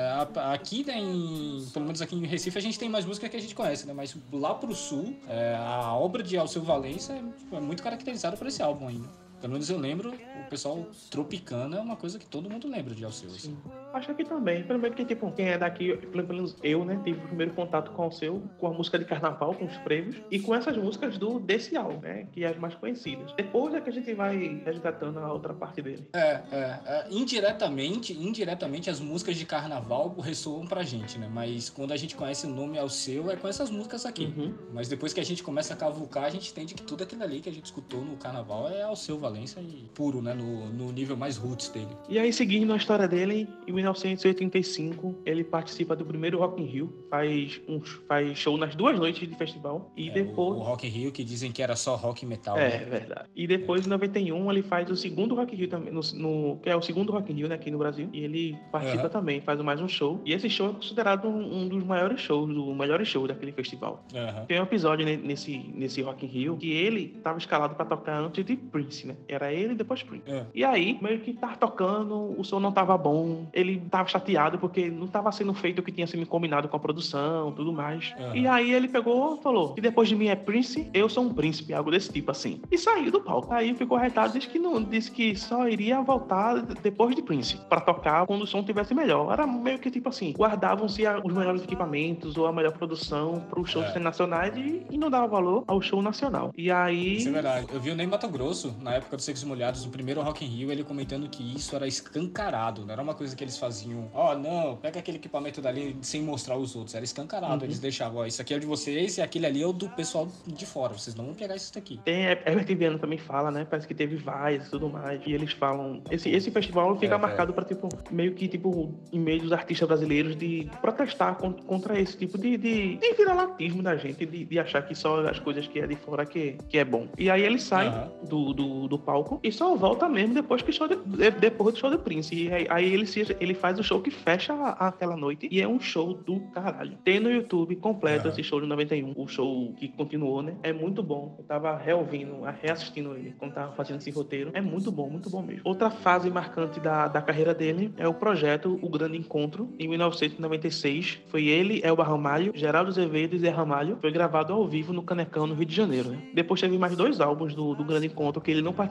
Aqui, 0.51 0.86
né, 0.86 0.98
em, 0.98 1.66
pelo 1.74 1.86
menos 1.86 2.01
aqui 2.01 2.16
em 2.16 2.25
Recife, 2.25 2.58
a 2.58 2.62
gente 2.62 2.77
tem 2.77 2.89
mais 2.89 3.06
música 3.06 3.30
que 3.30 3.38
a 3.38 3.42
gente 3.42 3.56
conhece, 3.56 3.88
né? 3.88 3.94
Mas 3.94 4.16
lá 4.32 4.54
pro 4.54 4.74
sul, 4.75 5.16
é, 5.27 5.56
a 5.56 5.94
obra 5.94 6.22
de 6.24 6.38
Alceu 6.38 6.62
Valença 6.62 7.13
é, 7.13 7.22
tipo, 7.38 7.56
é 7.56 7.60
muito 7.60 7.82
caracterizada 7.84 8.38
por 8.38 8.48
esse 8.48 8.62
álbum 8.62 8.88
ainda. 8.88 9.26
Pelo 9.39 9.53
menos 9.53 9.70
eu 9.70 9.77
lembro, 9.77 10.12
o 10.12 10.50
pessoal 10.50 10.86
Tropicana 11.10 11.77
é 11.77 11.79
uma 11.79 11.96
coisa 11.96 12.17
que 12.17 12.25
todo 12.25 12.50
mundo 12.50 12.67
lembra 12.67 12.96
de 12.96 13.03
Alceu. 13.03 13.29
assim. 13.29 13.58
Acho 13.94 14.13
que 14.15 14.24
também. 14.24 14.63
Pelo 14.63 14.79
menos 14.79 14.96
que, 14.96 15.06
tipo, 15.06 15.32
quem 15.32 15.50
é 15.50 15.58
daqui, 15.58 15.96
pelo 15.98 16.27
menos 16.27 16.56
eu, 16.63 16.84
né, 16.84 17.00
tive 17.03 17.20
o 17.20 17.27
primeiro 17.27 17.53
contato 17.53 17.91
com 17.91 18.10
seu, 18.12 18.41
com 18.60 18.67
a 18.67 18.74
música 18.74 18.98
de 18.98 19.06
carnaval, 19.06 19.53
com 19.53 19.65
os 19.65 19.75
frevos, 19.77 20.15
e 20.32 20.39
com 20.39 20.56
essas 20.56 20.75
músicas 20.77 21.17
do 21.17 21.39
desse 21.39 21.75
álbum, 21.75 22.00
né, 22.00 22.27
que 22.32 22.44
é 22.44 22.48
as 22.48 22.58
mais 22.58 22.75
conhecidas. 22.75 23.32
Depois 23.34 23.74
é 23.74 23.82
que 23.82 23.89
a 23.89 23.94
gente 23.94 24.13
vai 24.13 24.62
resgatando 24.65 25.20
a 25.20 25.32
outra 25.32 25.53
parte 25.53 25.82
dele. 25.82 26.08
É, 26.13 26.41
é, 26.51 26.79
é, 26.86 27.08
indiretamente, 27.10 28.13
indiretamente 28.13 28.89
as 28.89 29.00
músicas 29.00 29.36
de 29.36 29.46
carnaval 29.46 30.15
ressoam 30.20 30.65
pra 30.65 30.84
gente, 30.84 31.17
né? 31.17 31.29
Mas 31.32 31.70
quando 31.70 31.91
a 31.91 31.98
gente 31.98 32.15
conhece 32.15 32.46
o 32.46 32.50
nome 32.50 32.77
Alceu, 32.77 33.29
é 33.29 33.36
com 33.36 33.48
essas 33.48 33.70
músicas 33.70 34.06
aqui. 34.06 34.34
Uhum. 34.38 34.53
Mas 34.74 34.88
depois 34.88 35.13
que 35.13 35.20
a 35.20 35.25
gente 35.25 35.44
começa 35.44 35.74
a 35.74 35.77
cavucar, 35.77 36.25
a 36.25 36.29
gente 36.29 36.51
entende 36.51 36.74
que 36.74 36.84
tudo 36.84 37.03
aquilo 37.03 37.24
ali 37.24 37.39
que 37.39 37.50
a 37.50 37.53
gente 37.53 37.65
escutou 37.65 38.03
no 38.03 38.17
carnaval 38.17 38.70
é 38.70 38.82
Alceu 38.82 39.17
Valença 39.27 39.60
e 39.60 39.89
puro, 39.93 40.22
né? 40.22 40.34
No, 40.34 40.67
no 40.72 40.91
nível 40.91 41.17
mais 41.17 41.36
roots 41.36 41.67
dele. 41.69 41.88
E 42.07 42.17
aí, 42.17 42.31
seguindo 42.31 42.72
a 42.72 42.77
história 42.77 43.07
dele, 43.07 43.46
em 43.67 43.74
1985, 43.74 45.15
ele 45.25 45.43
participa 45.43 45.96
do 45.96 46.05
primeiro 46.05 46.39
Rock 46.39 46.62
in 46.62 46.65
Rio, 46.65 46.93
faz, 47.10 47.60
um, 47.67 47.81
faz 48.07 48.38
show 48.38 48.57
nas 48.57 48.74
duas 48.75 48.98
noites 48.98 49.27
de 49.27 49.36
festival, 49.36 49.91
e 49.98 50.10
É, 50.10 50.13
depois... 50.13 50.57
o, 50.57 50.62
o 50.62 50.63
Rock 50.63 50.88
in 50.88 50.89
Rio, 50.89 51.12
que 51.12 51.24
dizem 51.24 51.51
que 51.51 51.62
era 51.62 51.75
só 51.75 51.96
rock 51.96 52.24
e 52.24 52.25
metal. 52.27 52.57
É, 52.57 52.79
né? 52.79 52.86
verdade. 52.86 53.29
E 53.36 53.46
depois, 53.46 53.86
em 53.86 53.89
91, 53.89 54.50
ele 54.51 54.63
faz 54.63 54.89
o 54.89 54.96
segundo 54.96 55.36
Rock 55.36 55.53
in 55.53 55.57
Rio 55.57 55.67
também, 55.67 55.93
no, 55.93 56.00
no- 56.13 56.57
que 56.62 56.69
é 56.69 56.75
o 56.75 56.81
segundo 56.81 57.12
Rock 57.12 57.29
in 57.31 57.36
Rio, 57.36 57.50
né, 57.50 57.55
aqui 57.55 57.69
no 57.69 57.77
Brasil. 57.77 58.10
E 58.13 58.19
ele 58.24 58.57
participa 58.72 59.01
Aham. 59.03 59.10
também, 59.10 59.41
faz 59.41 59.60
mais 59.62 59.81
um 59.81 59.88
show. 59.89 60.22
E 60.25 60.31
esse 60.34 60.50
show 60.50 60.69
é 60.69 60.74
considerado 60.74 61.27
um, 61.27 61.63
um 61.63 61.67
dos 61.67 61.84
maiores 61.84 62.22
shows, 62.22 62.50
o 62.55 62.74
melhor 62.74 63.03
show 63.05 63.27
daquele 63.27 63.51
festival. 63.51 64.05
Aham. 64.15 64.46
Tem 64.46 64.57
um 64.60 64.63
episódio 64.63 65.05
ne- 65.05 65.17
nesse, 65.17 65.57
nesse 65.74 66.01
Rock 66.01 66.25
in 66.25 66.29
Rio 66.29 66.55
que 66.57 66.72
ele 66.72 67.19
tava 67.24 67.38
escalado 67.38 67.75
pra 67.75 67.84
tocar 67.86 68.22
antes 68.22 68.46
de 68.46 68.55
Prince, 68.55 69.05
né? 69.07 69.15
Era 69.28 69.52
ele 69.54 69.74
e 69.74 69.76
depois 69.76 70.04
Prince. 70.04 70.24
É. 70.30 70.46
E 70.54 70.64
aí, 70.64 70.98
meio 71.02 71.20
que 71.20 71.34
tava 71.34 71.56
tocando, 71.58 72.36
o 72.40 72.44
som 72.44 72.60
não 72.60 72.72
tava 72.72 72.98
bom, 72.98 73.48
ele 73.54 73.82
tava 73.90 74.08
chateado 74.08 74.58
porque 74.58 74.90
não 74.90 75.08
tava 75.08 75.32
sendo 75.32 75.54
feito 75.54 75.80
o 75.80 75.84
que 75.84 75.92
tinha 75.92 76.08
sido 76.08 76.26
combinado 76.26 76.68
com 76.68 76.78
a 76.78 76.80
produção, 76.80 77.52
tudo 77.52 77.72
mais. 77.74 78.14
Aham. 78.20 78.36
E 78.36 78.48
aí 78.48 78.72
ele 78.74 78.88
pegou 78.88 79.38
e 79.40 79.42
falou: 79.44 79.74
que 79.74 79.82
depois 79.82 80.08
de 80.10 80.16
mim 80.16 80.28
é 80.28 80.36
Prince, 80.36 80.90
eu 80.94 81.08
sou 81.10 81.24
um 81.24 81.34
príncipe, 81.34 81.74
algo 81.74 81.92
desse 81.92 82.12
tipo 82.12 82.32
assim. 82.32 82.62
E 82.72 82.78
saiu 82.78 83.12
do 83.12 83.22
palco. 83.22 83.54
Aí 83.54 83.74
ficou 83.74 83.98
retado, 83.98 84.34
disse 84.34 84.48
que 84.50 84.60
não, 84.60 84.82
disse 84.82 85.12
que 85.12 85.36
só 85.36 85.68
iria 85.68 86.02
voltar 86.02 86.62
depois 86.82 87.16
de 87.16 87.22
Prince, 87.22 87.58
pra 87.70 87.80
tocar 87.82 88.26
quando 88.26 88.42
o 88.42 88.48
som 88.48 88.64
tivesse 88.64 88.94
melhor. 88.94 89.32
Era 89.32 89.46
meio 89.48 89.80
que 89.80 89.90
tipo 89.92 90.10
assim, 90.10 90.34
guardavam-se 90.38 91.04
os 91.24 91.34
melhores 91.34 91.64
equipamentos 91.64 92.38
ou 92.38 92.48
a 92.48 92.52
melhor 92.54 92.74
produção 92.74 93.40
pros 93.50 93.70
shows 93.70 93.86
É. 93.86 93.90
internacionais 93.90 94.56
e, 94.58 94.86
e 94.90 94.98
não 94.98 95.10
dava 95.10 95.28
valor 95.28 95.64
ao 95.68 95.82
show 95.82 96.02
nacional. 96.02 96.52
E 96.58 96.70
aí. 96.72 97.18
Isso 97.18 97.30
é 97.30 97.32
verdade. 97.32 97.68
Eu 97.72 97.80
vi 97.80 97.92
o 97.92 97.96
Ney 97.96 98.08
Mato 98.08 98.28
Grosso, 98.28 98.76
na 98.82 98.96
época 98.96 99.07
dos 99.16 99.26
Secos 99.26 99.42
e 99.44 99.46
Molhados, 99.46 99.86
no 99.86 99.92
primeiro 99.92 100.22
Rock 100.22 100.44
in 100.46 100.48
Rio, 100.50 100.72
ele 100.72 100.84
comentando 100.84 101.28
que 101.30 101.44
isso 101.56 101.76
era 101.76 101.88
escancarado. 101.88 102.86
Não 102.86 102.92
era 102.94 103.02
uma 103.02 103.14
coisa 103.14 103.36
que 103.36 103.44
eles 103.44 103.58
faziam, 103.58 104.10
ó, 104.14 104.36
não, 104.36 104.76
pega 104.76 105.00
aquele 105.00 105.18
equipamento 105.18 105.62
dali 105.62 105.96
sem 106.02 106.22
mostrar 106.22 106.58
os 106.58 106.76
outros. 106.76 106.96
Era 106.96 107.06
escancarado. 107.06 107.56
Uhum. 107.58 107.64
Eles 107.64 107.80
deixavam, 107.80 108.22
ó, 108.22 108.26
isso 108.26 108.42
aqui 108.42 108.54
é 108.54 108.60
de 108.60 108.66
vocês 108.66 109.18
e 109.18 109.22
aquele 109.22 109.46
ali 109.46 109.62
é 109.62 109.68
o 109.68 109.74
do 109.74 109.90
pessoal 109.90 110.28
de 110.46 110.66
fora. 110.66 110.94
Vocês 110.94 111.16
não 111.16 111.26
vão 111.26 111.34
pegar 111.34 111.56
isso 111.56 111.74
daqui. 111.74 112.00
Tem, 112.04 112.24
Herbert 112.26 112.76
Viana 112.78 112.98
também 113.00 113.18
fala, 113.18 113.52
né? 113.52 113.66
Parece 113.70 113.88
que 113.88 113.94
teve 113.94 114.16
vaias 114.16 114.68
e 114.68 114.70
tudo 114.70 114.90
mais. 114.90 115.22
E 115.26 115.32
eles 115.34 115.52
falam. 115.54 116.02
Esse, 116.10 116.30
esse 116.30 116.52
festival 116.52 116.98
fica 116.98 117.16
É, 117.16 117.18
marcado 117.18 117.54
pra, 117.54 117.64
tipo, 117.64 117.88
meio 118.12 118.34
que, 118.34 118.48
tipo, 118.48 118.94
em 119.12 119.20
meio 119.20 119.42
dos 119.42 119.52
artistas 119.52 119.88
brasileiros 119.88 120.36
de 120.36 120.70
protestar 120.82 121.36
con- 121.36 121.54
contra 121.54 122.00
esse 122.00 122.18
tipo 122.18 122.38
de, 122.38 122.58
de, 122.58 122.98
de 122.98 123.14
viralatismo 123.14 123.82
da 123.84 123.96
gente, 123.96 124.26
de, 124.26 124.46
de 124.46 124.60
achar 124.60 124.82
que 124.88 124.96
só 124.96 125.22
as 125.28 125.40
coisas 125.40 125.68
que 125.68 125.80
é 125.80 125.88
de 125.88 125.96
fora 125.96 126.26
que, 126.26 126.58
que 126.70 126.78
é 126.78 126.86
bom. 126.86 127.08
E 127.18 127.30
aí 127.30 127.42
ele 127.44 127.60
sai 127.60 127.88
Aham. 127.88 128.12
do, 128.28 128.54
do, 128.54 128.88
do 128.88 128.97
palco 128.98 129.39
e 129.44 129.51
só 129.51 129.75
volta 129.75 130.08
mesmo 130.10 130.34
depois 130.34 130.62
que 130.62 130.72
show 130.72 130.88
de- 130.88 130.96
de- 130.96 131.32
depois 131.32 131.74
do 131.74 131.80
show 131.80 131.89
do 131.89 132.00
Prince. 132.00 132.34
E 132.36 132.51
aí, 132.51 132.68
aí 132.70 132.94
ele, 132.94 133.06
se, 133.06 133.36
ele 133.39 133.54
faz 133.54 133.80
o 133.80 133.84
show 133.84 134.01
que 134.01 134.12
fecha 134.12 134.54
a- 134.54 134.88
aquela 134.88 135.16
noite 135.16 135.48
e 135.51 135.62
é 135.62 135.68
um 135.68 135.80
show 135.80 136.13
do 136.13 136.39
caralho. 136.54 136.98
Tem 137.04 137.20
no 137.20 137.30
YouTube 137.32 137.75
completo 137.77 138.27
esse 138.30 138.44
show 138.44 138.60
de 138.62 138.68
91, 138.68 139.13
o 139.16 139.27
show 139.27 139.74
que 139.77 139.88
continuou, 139.89 140.42
né? 140.42 140.56
É 140.63 140.72
muito 140.74 141.01
bom. 141.04 141.36
Eu 141.39 141.46
tava 141.46 141.75
reouvindo, 141.77 142.42
reassistindo 142.62 143.16
ele 143.16 143.34
quando 143.38 143.54
tava 143.54 143.72
fazendo 143.74 143.98
esse 144.00 144.12
roteiro. 144.12 144.51
É 144.54 144.62
muito 144.62 144.92
bom, 144.92 145.10
muito 145.10 145.30
bom 145.30 145.42
mesmo. 145.42 145.62
Outra 145.63 145.89
fase 145.89 146.30
marcante 146.30 146.80
da, 146.80 147.08
da 147.08 147.22
carreira 147.22 147.54
dele 147.54 147.94
é 147.98 148.08
o 148.08 148.13
projeto 148.13 148.77
O 148.82 148.89
Grande 148.89 149.18
Encontro, 149.18 149.70
em 149.80 149.88
1996. 149.88 151.20
Foi 151.27 151.46
ele, 151.48 151.82
Elba 151.84 152.04
Ramalho, 152.04 152.51
Geraldo 152.56 152.89
Azevedo 152.89 153.36
e 153.36 153.39
Zé 153.39 153.50
Ramalho. 153.50 153.98
Foi 154.01 154.12
gravado 154.12 154.54
ao 154.54 154.68
vivo 154.68 154.94
no 154.94 155.01
Canecão, 155.04 155.48
no 155.48 155.54
Rio 155.56 155.66
de 155.66 155.75
Janeiro, 155.75 156.10
né? 156.10 156.18
Depois 156.34 156.62
teve 156.62 156.77
mais 156.77 156.96
dois 156.96 157.20
álbuns 157.20 157.54
do, 157.56 157.74
do 157.75 157.84
Grande 157.84 158.08
Encontro 158.08 158.42
que 158.42 158.51
ele 158.51 158.62
não 158.62 158.74
participou. 158.74 158.87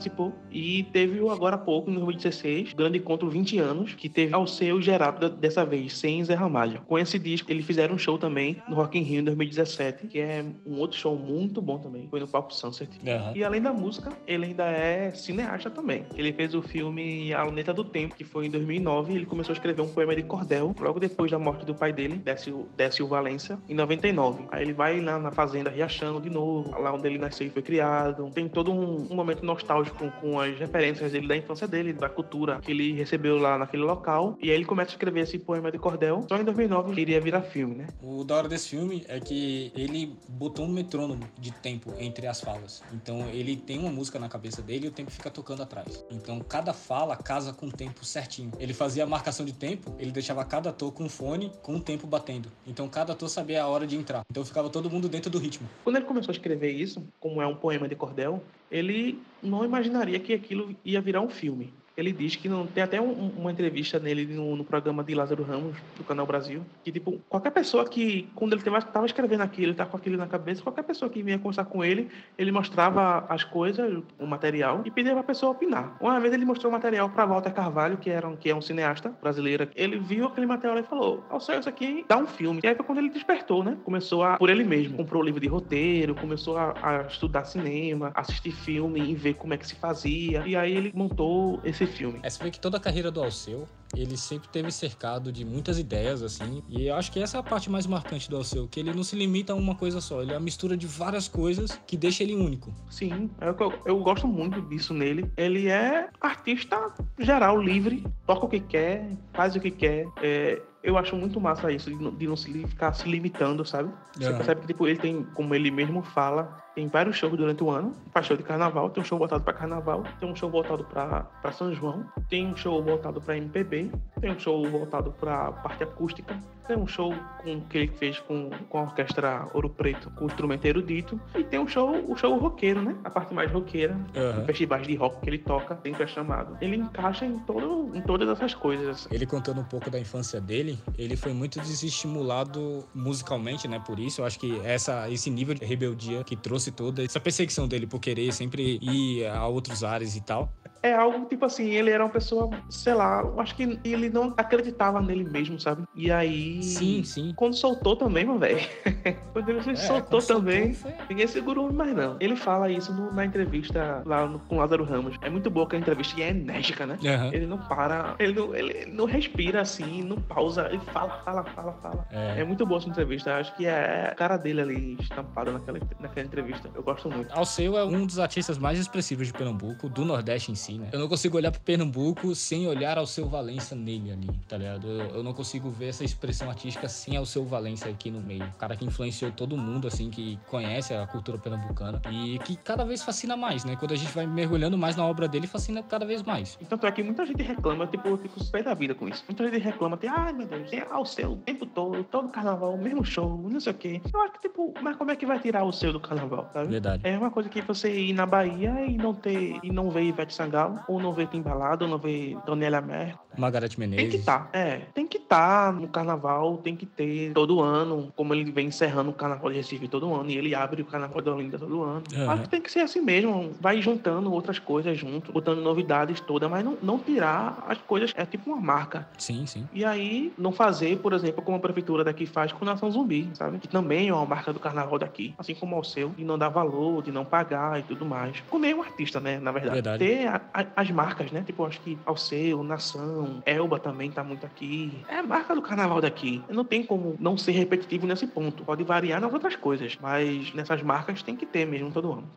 E 0.50 0.84
teve 0.92 1.20
o 1.20 1.30
agora 1.30 1.56
há 1.56 1.58
pouco, 1.58 1.90
em 1.90 1.94
2016, 1.94 2.72
Grande 2.74 2.98
Encontro 2.98 3.28
20 3.28 3.58
anos, 3.58 3.94
que 3.94 4.08
teve 4.08 4.34
ao 4.34 4.46
seu 4.46 4.80
Geraldo 4.80 5.28
dessa 5.30 5.64
vez, 5.64 5.96
sem 5.96 6.24
Zé 6.24 6.34
Ramalho. 6.34 6.82
Com 6.86 6.98
esse 6.98 7.18
disco, 7.18 7.50
eles 7.50 7.64
fizeram 7.64 7.94
um 7.94 7.98
show 7.98 8.18
também 8.18 8.56
no 8.68 8.74
Rock 8.76 8.98
in 8.98 9.02
Rio 9.02 9.20
em 9.20 9.24
2017, 9.24 10.06
que 10.06 10.18
é 10.18 10.44
um 10.66 10.78
outro 10.78 10.98
show 10.98 11.16
muito 11.16 11.60
bom 11.60 11.78
também. 11.78 12.06
Foi 12.08 12.20
no 12.20 12.28
Palco 12.28 12.52
Sunset. 12.52 12.90
Aham. 13.06 13.32
E 13.34 13.44
além 13.44 13.60
da 13.60 13.72
música, 13.72 14.12
ele 14.26 14.46
ainda 14.46 14.64
é 14.64 15.10
cineasta 15.12 15.70
também. 15.70 16.04
Ele 16.16 16.32
fez 16.32 16.54
o 16.54 16.62
filme 16.62 17.32
A 17.32 17.44
Luneta 17.44 17.72
do 17.72 17.84
Tempo, 17.84 18.14
que 18.14 18.24
foi 18.24 18.46
em 18.46 18.50
2009. 18.50 19.14
Ele 19.14 19.26
começou 19.26 19.52
a 19.52 19.56
escrever 19.56 19.82
um 19.82 19.88
poema 19.88 20.14
de 20.14 20.22
cordel, 20.22 20.74
logo 20.78 20.98
depois 20.98 21.30
da 21.30 21.38
morte 21.38 21.64
do 21.64 21.74
pai 21.74 21.92
dele, 21.92 22.16
Décio, 22.16 22.68
Décio 22.76 23.06
Valença, 23.06 23.58
em 23.68 23.74
99. 23.74 24.44
Aí 24.50 24.62
ele 24.62 24.72
vai 24.72 25.00
lá 25.00 25.18
na 25.18 25.30
fazenda 25.30 25.70
Riachão 25.70 26.20
de 26.20 26.30
novo, 26.30 26.70
lá 26.80 26.92
onde 26.92 27.06
ele 27.06 27.18
nasceu 27.18 27.46
e 27.46 27.50
foi 27.50 27.62
criado. 27.62 28.30
Tem 28.34 28.48
todo 28.48 28.72
um, 28.72 29.06
um 29.10 29.14
momento 29.14 29.44
nostálgico 29.44 29.85
com 29.90 30.40
as 30.40 30.58
referências 30.58 31.12
dele 31.12 31.26
da 31.26 31.36
infância 31.36 31.66
dele, 31.66 31.92
da 31.92 32.08
cultura 32.08 32.60
que 32.60 32.70
ele 32.70 32.92
recebeu 32.92 33.38
lá 33.38 33.58
naquele 33.58 33.82
local. 33.82 34.36
E 34.40 34.50
aí 34.50 34.56
ele 34.56 34.64
começa 34.64 34.90
a 34.90 34.94
escrever 34.94 35.20
esse 35.20 35.38
poema 35.38 35.70
de 35.70 35.78
cordel. 35.78 36.24
Só 36.28 36.36
em 36.36 36.44
2009 36.44 36.92
ele 36.92 37.00
iria 37.00 37.20
virar 37.20 37.42
filme, 37.42 37.74
né? 37.74 37.86
O 38.02 38.24
da 38.24 38.36
hora 38.36 38.48
desse 38.48 38.68
filme 38.70 39.04
é 39.08 39.18
que 39.20 39.72
ele 39.74 40.16
botou 40.28 40.64
um 40.64 40.68
metrônomo 40.68 41.28
de 41.38 41.50
tempo 41.50 41.92
entre 41.98 42.26
as 42.26 42.40
falas. 42.40 42.82
Então 42.92 43.28
ele 43.30 43.56
tem 43.56 43.78
uma 43.78 43.90
música 43.90 44.18
na 44.18 44.28
cabeça 44.28 44.62
dele 44.62 44.86
e 44.86 44.88
o 44.88 44.92
tempo 44.92 45.10
fica 45.10 45.30
tocando 45.30 45.62
atrás. 45.62 46.04
Então 46.10 46.40
cada 46.40 46.72
fala 46.72 47.16
casa 47.16 47.52
com 47.52 47.66
o 47.66 47.72
tempo 47.72 48.04
certinho. 48.04 48.52
Ele 48.58 48.72
fazia 48.72 49.04
a 49.04 49.06
marcação 49.06 49.44
de 49.44 49.52
tempo, 49.52 49.94
ele 49.98 50.10
deixava 50.10 50.44
cada 50.44 50.70
ator 50.70 50.92
com 50.92 51.04
um 51.04 51.08
fone 51.08 51.52
com 51.62 51.76
o 51.76 51.80
tempo 51.80 52.06
batendo. 52.06 52.50
Então 52.66 52.88
cada 52.88 53.12
ator 53.12 53.28
sabia 53.28 53.62
a 53.62 53.66
hora 53.66 53.86
de 53.86 53.96
entrar. 53.96 54.22
Então 54.30 54.44
ficava 54.44 54.68
todo 54.68 54.90
mundo 54.90 55.08
dentro 55.08 55.30
do 55.30 55.38
ritmo. 55.38 55.68
Quando 55.84 55.96
ele 55.96 56.04
começou 56.04 56.32
a 56.32 56.36
escrever 56.36 56.70
isso, 56.70 57.06
como 57.18 57.40
é 57.40 57.46
um 57.46 57.54
poema 57.54 57.88
de 57.88 57.94
cordel, 57.94 58.42
ele 58.70 59.18
não 59.42 59.64
imaginaria 59.64 60.18
que 60.18 60.32
aquilo 60.32 60.74
ia 60.84 61.00
virar 61.00 61.20
um 61.20 61.28
filme. 61.28 61.72
Ele 61.96 62.12
diz 62.12 62.36
que 62.36 62.48
não 62.48 62.66
tem 62.66 62.82
até 62.82 63.00
um- 63.00 63.30
uma 63.36 63.50
entrevista 63.50 63.98
nele 63.98 64.26
no, 64.26 64.54
no 64.56 64.64
programa 64.64 65.02
de 65.02 65.14
Lázaro 65.14 65.42
Ramos 65.42 65.76
do 65.96 66.04
Canal 66.04 66.26
Brasil, 66.26 66.62
que 66.84 66.92
tipo 66.92 67.18
qualquer 67.28 67.50
pessoa 67.50 67.84
que 67.88 68.28
quando 68.34 68.52
ele 68.52 68.62
estava 68.62 69.06
escrevendo 69.06 69.42
aquilo, 69.42 69.68
ele 69.68 69.74
tá 69.74 69.86
com 69.86 69.96
aquilo 69.96 70.16
na 70.16 70.26
cabeça, 70.26 70.62
qualquer 70.62 70.82
pessoa 70.82 71.10
que 71.10 71.22
vinha 71.22 71.38
conversar 71.38 71.64
com 71.64 71.84
ele, 71.84 72.08
ele 72.36 72.52
mostrava 72.52 73.24
as 73.28 73.44
coisas, 73.44 74.02
o 74.18 74.26
material 74.26 74.82
e 74.84 74.90
pedia 74.90 75.12
para 75.12 75.20
a 75.20 75.24
pessoa 75.24 75.52
opinar. 75.52 75.96
Uma 76.00 76.20
vez 76.20 76.34
ele 76.34 76.44
mostrou 76.44 76.70
o 76.70 76.72
material 76.72 77.08
para 77.08 77.24
Walter 77.24 77.52
Carvalho, 77.52 77.96
que 77.96 78.10
era 78.10 78.28
um, 78.28 78.36
que 78.36 78.50
é 78.50 78.54
um 78.54 78.60
cineasta 78.60 79.08
brasileiro. 79.22 79.68
Ele 79.74 79.98
viu 79.98 80.26
aquele 80.26 80.46
material 80.46 80.78
e 80.78 80.82
falou: 80.82 81.24
"Ao 81.30 81.40
céu, 81.40 81.58
isso 81.58 81.68
aqui 81.68 82.04
dá 82.08 82.18
um 82.18 82.26
filme". 82.26 82.60
E 82.62 82.66
aí 82.66 82.74
foi 82.74 82.84
quando 82.84 82.98
ele 82.98 83.08
despertou, 83.10 83.64
né? 83.64 83.76
Começou 83.84 84.22
a 84.22 84.36
por 84.36 84.50
ele 84.50 84.64
mesmo, 84.64 84.96
comprou 84.96 85.22
livro 85.22 85.40
de 85.40 85.46
roteiro, 85.48 86.14
começou 86.14 86.56
a, 86.58 86.74
a 86.82 87.02
estudar 87.06 87.44
cinema, 87.44 88.10
assistir 88.14 88.52
filme 88.52 89.00
e 89.00 89.14
ver 89.14 89.34
como 89.34 89.54
é 89.54 89.56
que 89.56 89.66
se 89.66 89.74
fazia. 89.76 90.42
E 90.46 90.54
aí 90.56 90.72
ele 90.76 90.92
montou 90.94 91.60
esse 91.64 91.85
esse 91.86 91.96
filme. 91.96 92.20
É, 92.22 92.30
você 92.30 92.42
vê 92.42 92.50
que 92.50 92.60
toda 92.60 92.76
a 92.76 92.80
carreira 92.80 93.10
do 93.10 93.22
Alceu, 93.22 93.66
ele 93.94 94.16
sempre 94.16 94.48
teve 94.48 94.70
cercado 94.70 95.32
de 95.32 95.44
muitas 95.44 95.78
ideias, 95.78 96.22
assim. 96.22 96.62
E 96.68 96.86
eu 96.88 96.94
acho 96.94 97.10
que 97.10 97.20
essa 97.20 97.36
é 97.36 97.40
a 97.40 97.42
parte 97.42 97.70
mais 97.70 97.86
marcante 97.86 98.28
do 98.28 98.36
Alceu, 98.36 98.68
que 98.68 98.80
ele 98.80 98.92
não 98.92 99.02
se 99.02 99.16
limita 99.16 99.52
a 99.52 99.56
uma 99.56 99.74
coisa 99.74 100.00
só. 100.00 100.22
Ele 100.22 100.32
é 100.32 100.36
a 100.36 100.40
mistura 100.40 100.76
de 100.76 100.86
várias 100.86 101.28
coisas 101.28 101.80
que 101.86 101.96
deixa 101.96 102.22
ele 102.22 102.34
único. 102.34 102.74
Sim, 102.90 103.30
é 103.40 103.48
eu, 103.48 103.72
eu 103.84 103.98
gosto 104.00 104.26
muito 104.26 104.60
disso 104.62 104.92
nele. 104.92 105.30
Ele 105.36 105.68
é 105.68 106.08
artista 106.20 106.92
geral, 107.18 107.60
livre, 107.60 108.04
toca 108.26 108.46
o 108.46 108.48
que 108.48 108.60
quer, 108.60 109.08
faz 109.32 109.54
o 109.56 109.60
que 109.60 109.70
quer. 109.70 110.06
É, 110.22 110.60
eu 110.82 110.96
acho 110.96 111.16
muito 111.16 111.40
massa 111.40 111.72
isso, 111.72 111.90
de 111.90 111.96
não, 111.96 112.14
de 112.14 112.26
não 112.28 112.36
se 112.36 112.66
ficar 112.66 112.92
se 112.92 113.08
limitando, 113.08 113.64
sabe? 113.64 113.90
Você 114.14 114.32
percebe 114.32 114.60
que 114.60 114.66
tipo, 114.68 114.86
ele 114.86 114.98
tem, 114.98 115.24
como 115.34 115.54
ele 115.54 115.70
mesmo 115.70 116.02
fala, 116.02 116.62
tem 116.76 116.86
vários 116.88 117.16
shows 117.16 117.34
durante 117.34 117.64
o 117.64 117.70
ano. 117.70 117.94
Faz 118.12 118.26
show 118.26 118.36
de 118.36 118.42
carnaval, 118.42 118.90
tem 118.90 119.02
um 119.02 119.06
show 119.06 119.18
voltado 119.18 119.42
para 119.42 119.54
carnaval, 119.54 120.04
tem 120.20 120.30
um 120.30 120.36
show 120.36 120.50
voltado 120.50 120.84
para 120.84 121.52
São 121.52 121.74
João, 121.74 122.04
tem 122.28 122.46
um 122.46 122.54
show 122.54 122.82
voltado 122.82 123.18
para 123.18 123.38
MPB, 123.38 123.90
tem 124.20 124.30
um 124.30 124.38
show 124.38 124.68
voltado 124.68 125.10
para 125.12 125.52
parte 125.52 125.82
acústica, 125.82 126.38
tem 126.68 126.76
um 126.76 126.86
show 126.86 127.14
com, 127.42 127.60
que 127.62 127.78
ele 127.78 127.88
fez 127.88 128.18
com, 128.20 128.50
com 128.68 128.78
a 128.78 128.82
orquestra 128.82 129.48
Ouro 129.54 129.70
Preto, 129.70 130.10
com 130.10 130.24
o 130.24 130.26
instrumento 130.26 130.66
erudito, 130.66 131.18
e 131.34 131.42
tem 131.44 131.58
um 131.58 131.66
show, 131.66 132.04
o 132.10 132.16
show 132.16 132.36
roqueiro, 132.36 132.82
né? 132.82 132.94
A 133.04 133.08
parte 133.08 133.32
mais 133.32 133.50
roqueira, 133.50 133.98
Aham. 134.14 134.44
festivais 134.44 134.86
de 134.86 134.94
rock 134.96 135.20
que 135.22 135.30
ele 135.30 135.38
toca, 135.38 135.78
sempre 135.82 136.02
é 136.02 136.06
chamado. 136.06 136.58
Ele 136.60 136.76
encaixa 136.76 137.24
em, 137.24 137.38
todo, 137.38 137.96
em 137.96 138.02
todas 138.02 138.28
essas 138.28 138.54
coisas. 138.54 139.08
Ele 139.10 139.24
contando 139.24 139.60
um 139.60 139.64
pouco 139.64 139.88
da 139.90 139.98
infância 139.98 140.40
dele, 140.40 140.78
ele 140.98 141.16
foi 141.16 141.32
muito 141.32 141.58
desestimulado 141.60 142.84
musicalmente, 142.94 143.66
né? 143.66 143.78
Por 143.78 143.98
isso, 143.98 144.20
eu 144.20 144.26
acho 144.26 144.38
que 144.38 144.60
essa, 144.62 145.08
esse 145.08 145.30
nível 145.30 145.54
de 145.54 145.64
rebeldia 145.64 146.22
que 146.24 146.36
trouxe 146.36 146.65
toda 146.72 147.04
essa 147.04 147.20
perseguição 147.20 147.66
dele 147.68 147.86
por 147.86 148.00
querer 148.00 148.32
sempre 148.32 148.78
ir 148.80 149.26
a 149.26 149.46
outros 149.46 149.84
ares 149.84 150.16
e 150.16 150.20
tal. 150.20 150.52
É 150.86 150.94
algo 150.94 151.26
tipo 151.26 151.44
assim, 151.44 151.68
ele 151.70 151.90
era 151.90 152.04
uma 152.04 152.10
pessoa, 152.10 152.50
sei 152.68 152.94
lá, 152.94 153.20
eu 153.22 153.40
acho 153.40 153.54
que 153.54 153.78
ele 153.84 154.08
não 154.08 154.32
acreditava 154.36 155.00
nele 155.00 155.24
mesmo, 155.24 155.58
sabe? 155.58 155.82
E 155.94 156.10
aí. 156.10 156.62
Sim, 156.62 157.02
sim. 157.02 157.32
Quando 157.36 157.54
soltou 157.56 157.96
também, 157.96 158.24
meu 158.24 158.38
velho. 158.38 158.58
quando 159.32 159.48
ele 159.48 159.70
É, 159.70 159.74
soltou 159.76 160.20
quando 160.20 160.26
também. 160.26 160.76
Ninguém 161.08 161.26
segurou 161.26 161.72
mais, 161.72 161.94
não. 161.94 162.16
Ele 162.20 162.36
fala 162.36 162.70
isso 162.70 162.92
no- 162.92 163.12
na 163.12 163.24
entrevista 163.24 164.02
lá 164.06 164.26
no- 164.26 164.38
com 164.40 164.58
Lázaro 164.58 164.84
Ramos. 164.84 165.16
É 165.22 165.28
muito 165.30 165.50
boa 165.50 165.66
aquela 165.66 165.80
entrevista 165.80 166.18
e 166.18 166.22
é 166.22 166.30
enérgica, 166.30 166.86
né? 166.86 166.98
Aham. 167.04 167.30
Ele 167.32 167.46
não 167.46 167.58
para, 167.58 168.14
ele 168.18 168.32
não, 168.34 168.54
ele 168.54 168.86
não 168.86 169.04
respira 169.04 169.60
assim, 169.60 170.02
não 170.02 170.16
pausa, 170.20 170.68
ele 170.70 170.80
fala, 170.92 171.20
fala, 171.24 171.44
fala, 171.44 171.72
fala. 171.82 172.06
É. 172.10 172.40
É 172.40 172.44
muito 172.44 172.64
boa 172.66 172.78
essa 172.78 172.88
entrevista. 172.88 173.34
Acho 173.36 173.54
que 173.56 173.66
é 173.66 174.08
a 174.10 174.14
cara 174.14 174.36
dele 174.36 174.60
ali 174.60 174.96
estampado 175.00 175.52
naquela, 175.52 175.78
naquela 176.00 176.26
entrevista. 176.26 176.70
Eu 176.74 176.82
gosto 176.82 177.10
muito. 177.10 177.32
Alceu 177.32 177.76
é 177.76 177.84
um 177.84 178.06
dos 178.06 178.18
artistas 178.18 178.58
mais 178.58 178.78
expressivos 178.78 179.26
de 179.26 179.32
Pernambuco, 179.32 179.88
do 179.88 180.04
Nordeste 180.04 180.52
em 180.52 180.54
si, 180.54 180.75
né? 180.78 180.88
Eu 180.92 180.98
não 180.98 181.08
consigo 181.08 181.36
olhar 181.36 181.50
pro 181.50 181.60
Pernambuco 181.60 182.34
sem 182.34 182.66
olhar 182.66 182.98
Alceu 182.98 183.28
Valença 183.28 183.74
nele 183.74 184.12
ali, 184.12 184.28
tá 184.48 184.56
ligado? 184.56 184.86
Eu, 184.86 185.16
eu 185.16 185.22
não 185.22 185.32
consigo 185.32 185.70
ver 185.70 185.88
essa 185.88 186.04
expressão 186.04 186.48
artística 186.48 186.88
sem 186.88 187.16
Alceu 187.16 187.44
Valença 187.44 187.88
aqui 187.88 188.10
no 188.10 188.20
meio. 188.20 188.44
O 188.44 188.58
cara 188.58 188.76
que 188.76 188.84
influenciou 188.84 189.30
todo 189.30 189.56
mundo, 189.56 189.86
assim, 189.86 190.10
que 190.10 190.38
conhece 190.48 190.94
a 190.94 191.06
cultura 191.06 191.38
pernambucana 191.38 192.00
e 192.10 192.38
que 192.40 192.56
cada 192.56 192.84
vez 192.84 193.02
fascina 193.02 193.36
mais, 193.36 193.64
né? 193.64 193.76
Quando 193.76 193.92
a 193.92 193.96
gente 193.96 194.12
vai 194.12 194.26
mergulhando 194.26 194.76
mais 194.76 194.96
na 194.96 195.06
obra 195.06 195.28
dele, 195.28 195.46
fascina 195.46 195.82
cada 195.82 196.04
vez 196.04 196.22
mais. 196.22 196.58
E 196.60 196.64
tanto 196.64 196.86
é 196.86 196.92
que 196.92 197.02
muita 197.02 197.24
gente 197.24 197.42
reclama, 197.42 197.86
tipo, 197.86 198.08
eu 198.08 198.16
fico 198.16 198.38
suspeito 198.38 198.68
da 198.68 198.74
vida 198.74 198.94
com 198.94 199.08
isso. 199.08 199.24
Muita 199.28 199.44
gente 199.44 199.62
reclama, 199.62 199.96
tem, 199.96 200.10
ai 200.10 200.32
meu 200.32 200.46
Deus, 200.46 200.70
tem 200.70 200.82
ao 200.90 201.04
seu 201.04 201.32
o 201.32 201.36
tempo 201.36 201.66
todo, 201.66 202.02
todo 202.04 202.28
carnaval, 202.28 202.74
o 202.74 202.78
mesmo 202.82 203.04
show, 203.04 203.38
não 203.48 203.60
sei 203.60 203.72
o 203.72 203.76
quê. 203.76 204.00
Eu 204.12 204.20
acho 204.22 204.32
que, 204.34 204.40
tipo, 204.48 204.72
mas 204.82 204.96
como 204.96 205.10
é 205.10 205.16
que 205.16 205.26
vai 205.26 205.38
tirar 205.38 205.64
o 205.64 205.72
seu 205.72 205.92
do 205.92 206.00
carnaval, 206.00 206.48
sabe? 206.52 206.68
Verdade. 206.68 207.02
É 207.06 207.16
uma 207.16 207.30
coisa 207.30 207.48
que 207.48 207.60
você 207.60 207.92
ir 207.92 208.12
na 208.12 208.26
Bahia 208.26 208.86
e 208.86 208.96
não 208.96 209.14
ter, 209.14 209.58
e 209.62 209.70
não 209.70 209.90
ver 209.90 210.04
Ivete 210.04 210.34
Sangalo, 210.34 210.65
ou 210.88 211.00
não 211.00 211.12
ver 211.12 211.28
Timbalado, 211.28 211.84
ou 211.84 211.90
não 211.90 211.98
ver 211.98 212.36
Daniela 212.46 212.80
Mer. 212.80 213.14
Margareth 213.38 213.68
Tem 213.68 213.76
que 213.76 213.80
Menezes. 213.80 214.14
estar, 214.20 214.48
é. 214.52 214.76
Tem 214.94 215.06
que 215.06 215.18
estar 215.18 215.72
no 215.72 215.88
carnaval, 215.88 216.56
tem 216.58 216.74
que 216.74 216.86
ter 216.86 217.32
todo 217.34 217.60
ano, 217.60 218.10
como 218.16 218.32
ele 218.32 218.50
vem 218.50 218.68
encerrando 218.68 219.10
o 219.10 219.12
carnaval 219.12 219.50
de 219.50 219.56
Recife 219.56 219.88
todo 219.88 220.12
ano, 220.14 220.30
e 220.30 220.38
ele 220.38 220.54
abre 220.54 220.80
o 220.80 220.84
carnaval 220.86 221.20
de 221.20 221.28
Olinda 221.28 221.58
todo 221.58 221.82
ano. 221.82 222.02
Aham. 222.14 222.32
Acho 222.32 222.42
que 222.44 222.48
tem 222.48 222.60
que 222.62 222.70
ser 222.72 222.80
assim 222.80 223.00
mesmo. 223.02 223.54
Vai 223.60 223.82
juntando 223.82 224.32
outras 224.32 224.58
coisas 224.58 224.96
junto, 224.98 225.32
botando 225.32 225.60
novidades 225.60 226.18
todas, 226.20 226.50
mas 226.50 226.64
não, 226.64 226.78
não 226.82 226.98
tirar 226.98 227.62
as 227.68 227.76
coisas. 227.78 228.12
É 228.16 228.24
tipo 228.24 228.50
uma 228.50 228.60
marca. 228.60 229.06
Sim, 229.18 229.44
sim. 229.46 229.68
E 229.72 229.84
aí, 229.84 230.32
não 230.38 230.50
fazer, 230.52 230.96
por 230.98 231.12
exemplo, 231.12 231.42
como 231.42 231.58
a 231.58 231.60
prefeitura 231.60 232.02
daqui 232.02 232.24
faz 232.24 232.52
com 232.52 232.64
Nação 232.64 232.90
Zumbi, 232.90 233.30
sabe? 233.34 233.58
Que 233.58 233.68
também 233.68 234.08
é 234.08 234.14
uma 234.14 234.24
marca 234.24 234.50
do 234.52 234.58
carnaval 234.60 234.98
daqui, 234.98 235.34
assim 235.36 235.54
como 235.54 235.78
o 235.78 235.84
seu, 235.84 236.08
de 236.10 236.24
não 236.24 236.38
dar 236.38 236.48
valor, 236.48 237.02
de 237.02 237.12
não 237.12 237.24
pagar 237.24 237.78
e 237.80 237.82
tudo 237.82 238.06
mais. 238.06 238.40
Com 238.48 238.58
nenhum 238.58 238.80
artista, 238.82 239.20
né? 239.20 239.38
Na 239.38 239.52
verdade. 239.52 239.74
Verdade. 239.74 239.98
Ter 240.04 240.26
a- 240.26 240.40
as 240.74 240.90
marcas, 240.90 241.30
né? 241.30 241.42
Tipo, 241.42 241.64
acho 241.64 241.80
que 241.80 241.98
Alceu, 242.06 242.62
Nação, 242.62 243.42
Elba 243.44 243.78
também 243.78 244.10
tá 244.10 244.24
muito 244.24 244.46
aqui. 244.46 244.92
É 245.08 245.18
a 245.18 245.22
marca 245.22 245.54
do 245.54 245.62
carnaval 245.62 246.00
daqui. 246.00 246.42
Não 246.48 246.64
tem 246.64 246.84
como 246.84 247.16
não 247.18 247.36
ser 247.36 247.52
repetitivo 247.52 248.06
nesse 248.06 248.26
ponto. 248.26 248.64
Pode 248.64 248.84
variar 248.84 249.20
nas 249.20 249.32
outras 249.32 249.56
coisas, 249.56 249.96
mas 250.00 250.52
nessas 250.54 250.82
marcas 250.82 251.22
tem 251.22 251.36
que 251.36 251.46
ter 251.46 251.66
mesmo 251.66 251.90
todo 251.90 252.12
ano. 252.12 252.30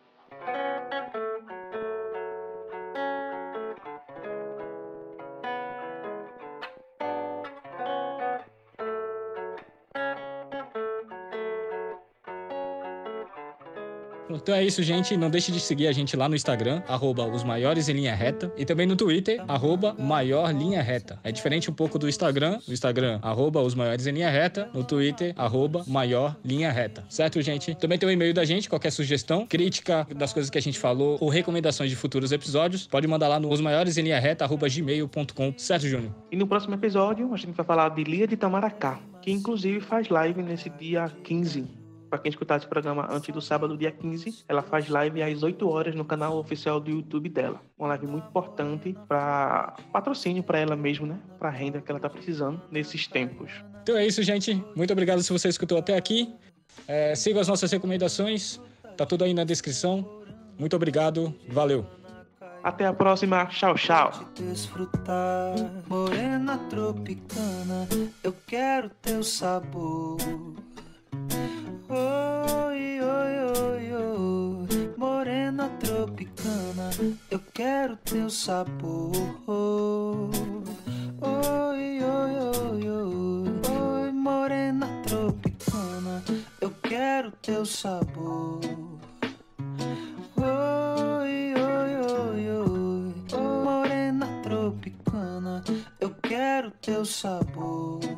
Então 14.42 14.56
é 14.56 14.64
isso, 14.64 14.82
gente. 14.82 15.16
Não 15.18 15.30
deixe 15.30 15.52
de 15.52 15.60
seguir 15.60 15.88
a 15.88 15.92
gente 15.92 16.16
lá 16.16 16.30
no 16.30 16.36
Instagram, 16.36 16.82
arroba 16.88 17.26
os 17.26 17.44
maiores 17.44 17.90
em 17.90 17.94
linha 17.94 18.16
reta. 18.16 18.52
E 18.58 18.66
também 18.66 18.88
no 18.88 18.96
Twitter, 18.96 19.44
arroba 19.48 19.96
maior 20.00 20.54
linha 20.54 20.82
reta. 20.82 21.20
É 21.24 21.32
diferente 21.32 21.70
um 21.70 21.74
pouco 21.74 22.00
do 22.00 22.08
Instagram. 22.08 22.60
No 22.68 22.74
Instagram, 22.74 23.20
arroba 23.22 23.62
os 23.62 23.76
maiores 23.76 24.08
em 24.08 24.12
linha 24.12 24.30
reta. 24.30 24.70
No 24.74 24.84
Twitter, 24.84 25.34
arroba 25.36 25.84
maior 25.86 26.36
linha 26.44 26.72
reta. 26.72 27.04
Certo, 27.10 27.42
gente? 27.42 27.76
Também 27.76 27.98
tem 27.98 28.08
o 28.08 28.12
e-mail 28.12 28.34
da 28.34 28.46
gente, 28.46 28.70
qualquer 28.70 28.92
sugestão, 28.92 29.46
crítica 29.46 30.08
das 30.16 30.32
coisas 30.32 30.50
que 30.50 30.58
a 30.58 30.62
gente 30.62 30.80
falou 30.80 31.18
ou 31.20 31.30
recomendações 31.30 31.90
de 31.90 31.96
futuros 31.96 32.32
episódios, 32.32 32.88
pode 32.88 33.08
mandar 33.08 33.28
lá 33.28 33.40
no 33.40 33.50
os 33.50 33.62
maiores 33.62 33.98
em 33.98 34.04
linha 34.04 34.20
reta, 34.20 34.46
arroba 34.46 34.68
gmail.com. 34.70 35.54
Certo, 35.58 35.88
Júnior? 35.88 36.14
E 36.32 36.36
no 36.36 36.48
próximo 36.48 36.76
episódio, 36.76 37.34
a 37.34 37.38
gente 37.38 37.56
vai 37.56 37.66
falar 37.66 37.90
de 37.90 38.04
Lia 38.04 38.28
de 38.28 38.38
Tamaracá, 38.38 39.00
que 39.22 39.32
inclusive 39.32 39.82
faz 39.82 40.08
live 40.08 40.42
nesse 40.42 40.70
dia 40.70 41.12
15. 41.24 41.79
Para 42.10 42.20
quem 42.20 42.30
escutar 42.30 42.58
esse 42.58 42.68
programa 42.68 43.08
antes 43.12 43.34
do 43.34 43.42
sábado, 43.42 43.78
dia 43.78 43.92
15, 43.92 44.44
ela 44.48 44.64
faz 44.64 44.90
live 44.90 45.22
às 45.22 45.44
8 45.44 45.70
horas 45.70 45.94
no 45.94 46.04
canal 46.04 46.38
oficial 46.38 46.80
do 46.80 46.90
YouTube 46.90 47.30
dela. 47.30 47.62
Uma 47.78 47.90
live 47.90 48.08
muito 48.08 48.28
importante 48.28 48.98
para 49.08 49.76
patrocínio 49.94 50.42
para 50.42 50.60
ela 50.60 50.76
mesmo, 50.76 51.06
né? 51.06 51.20
Para 51.38 51.50
renda 51.50 51.82
que 51.82 51.92
ela 51.92 52.00
tá 52.00 52.10
precisando 52.10 52.60
nesses 52.72 53.06
tempos. 53.06 53.52
Então 53.84 53.96
é 53.96 54.06
isso, 54.08 54.24
gente. 54.24 54.64
Muito 54.76 54.92
obrigado 54.92 55.22
se 55.22 55.32
você 55.32 55.50
escutou 55.50 55.78
até 55.78 55.96
aqui. 55.96 56.34
É, 56.88 57.14
siga 57.14 57.40
as 57.40 57.48
nossas 57.48 57.72
recomendações. 57.72 58.60
Tá 58.98 59.06
tudo 59.06 59.24
aí 59.24 59.34
na 59.34 59.44
descrição. 59.44 60.24
Muito 60.58 60.76
obrigado. 60.76 61.34
Valeu. 61.48 61.86
Até 62.64 62.86
a 62.86 62.94
próxima. 62.94 63.46
Tchau, 63.46 63.76
tchau. 63.76 64.12
desfrutar. 64.36 65.56
Morena 65.88 66.58
tropicana, 66.70 67.88
eu 68.24 68.34
quero 68.46 68.90
teu 69.02 69.24
sabor. 69.24 70.18
Tropicana, 75.80 76.90
eu 77.32 77.40
quero 77.54 77.96
teu 77.98 78.30
sabor. 78.30 79.12
Oi, 81.22 82.04
oi, 82.04 82.04
oi, 82.04 82.90
oi, 82.90 83.62
oi, 83.72 84.12
morena 84.12 84.88
tropicana, 85.06 86.24
eu 86.62 86.70
quero 86.72 87.32
teu 87.42 87.66
sabor. 87.66 88.60
Oi, 90.38 91.54
oi, 91.54 91.96
oi, 91.96 92.50
oi, 92.50 93.14
oi, 93.32 93.64
morena 93.64 94.28
tropicana, 94.44 95.64
eu 96.00 96.10
quero 96.22 96.72
teu 96.82 97.06
sabor. 97.06 98.09